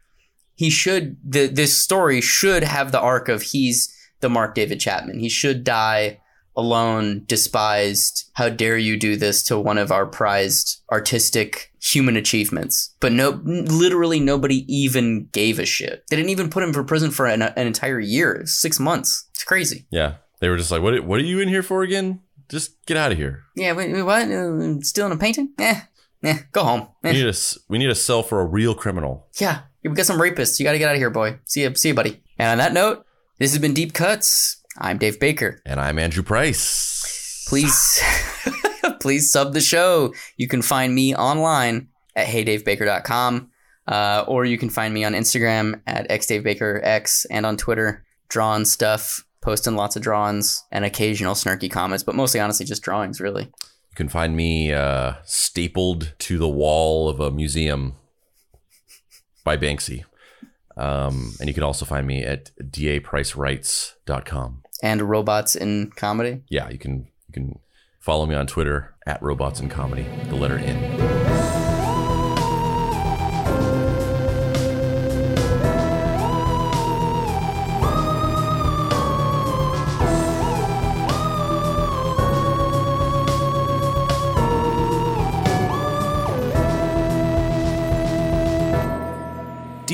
[0.54, 5.20] He should, the, this story should have the arc of he's the Mark David Chapman.
[5.20, 6.20] He should die
[6.56, 8.28] alone, despised.
[8.32, 12.94] How dare you do this to one of our prized artistic human achievements?
[12.98, 16.02] But no, literally nobody even gave a shit.
[16.10, 19.28] They didn't even put him for prison for an, an entire year, six months.
[19.30, 19.86] It's crazy.
[19.90, 20.14] Yeah.
[20.40, 22.20] They were just like, what, what are you in here for again?
[22.48, 23.44] Just get out of here.
[23.54, 24.30] Yeah, wait, wait, what?
[24.30, 25.52] Uh, stealing a painting?
[25.58, 25.80] Eh,
[26.22, 26.88] eh, go home.
[27.04, 27.12] Eh.
[27.12, 27.34] We need a
[27.68, 29.28] we need a cell for a real criminal.
[29.38, 30.58] Yeah, we got some rapists.
[30.58, 31.38] You got to get out of here, boy.
[31.44, 32.22] See you, see you, buddy.
[32.38, 33.04] And on that note,
[33.38, 34.62] this has been Deep Cuts.
[34.78, 37.44] I'm Dave Baker, and I'm Andrew Price.
[37.48, 38.02] Please,
[39.00, 40.14] please sub the show.
[40.36, 43.50] You can find me online at heydavebaker.com,
[43.88, 49.24] uh, or you can find me on Instagram at xdavebakerx and on Twitter, drawing stuff
[49.48, 53.44] posting lots of drawings and occasional snarky comments, but mostly honestly just drawings, really.
[53.44, 57.94] You can find me uh, stapled to the wall of a museum
[59.44, 60.04] by Banksy.
[60.76, 64.64] Um, and you can also find me at dapricerights.com.
[64.82, 66.42] And robots in comedy.
[66.50, 67.58] Yeah, you can you can
[68.00, 71.57] follow me on Twitter at robots in comedy, the letter N.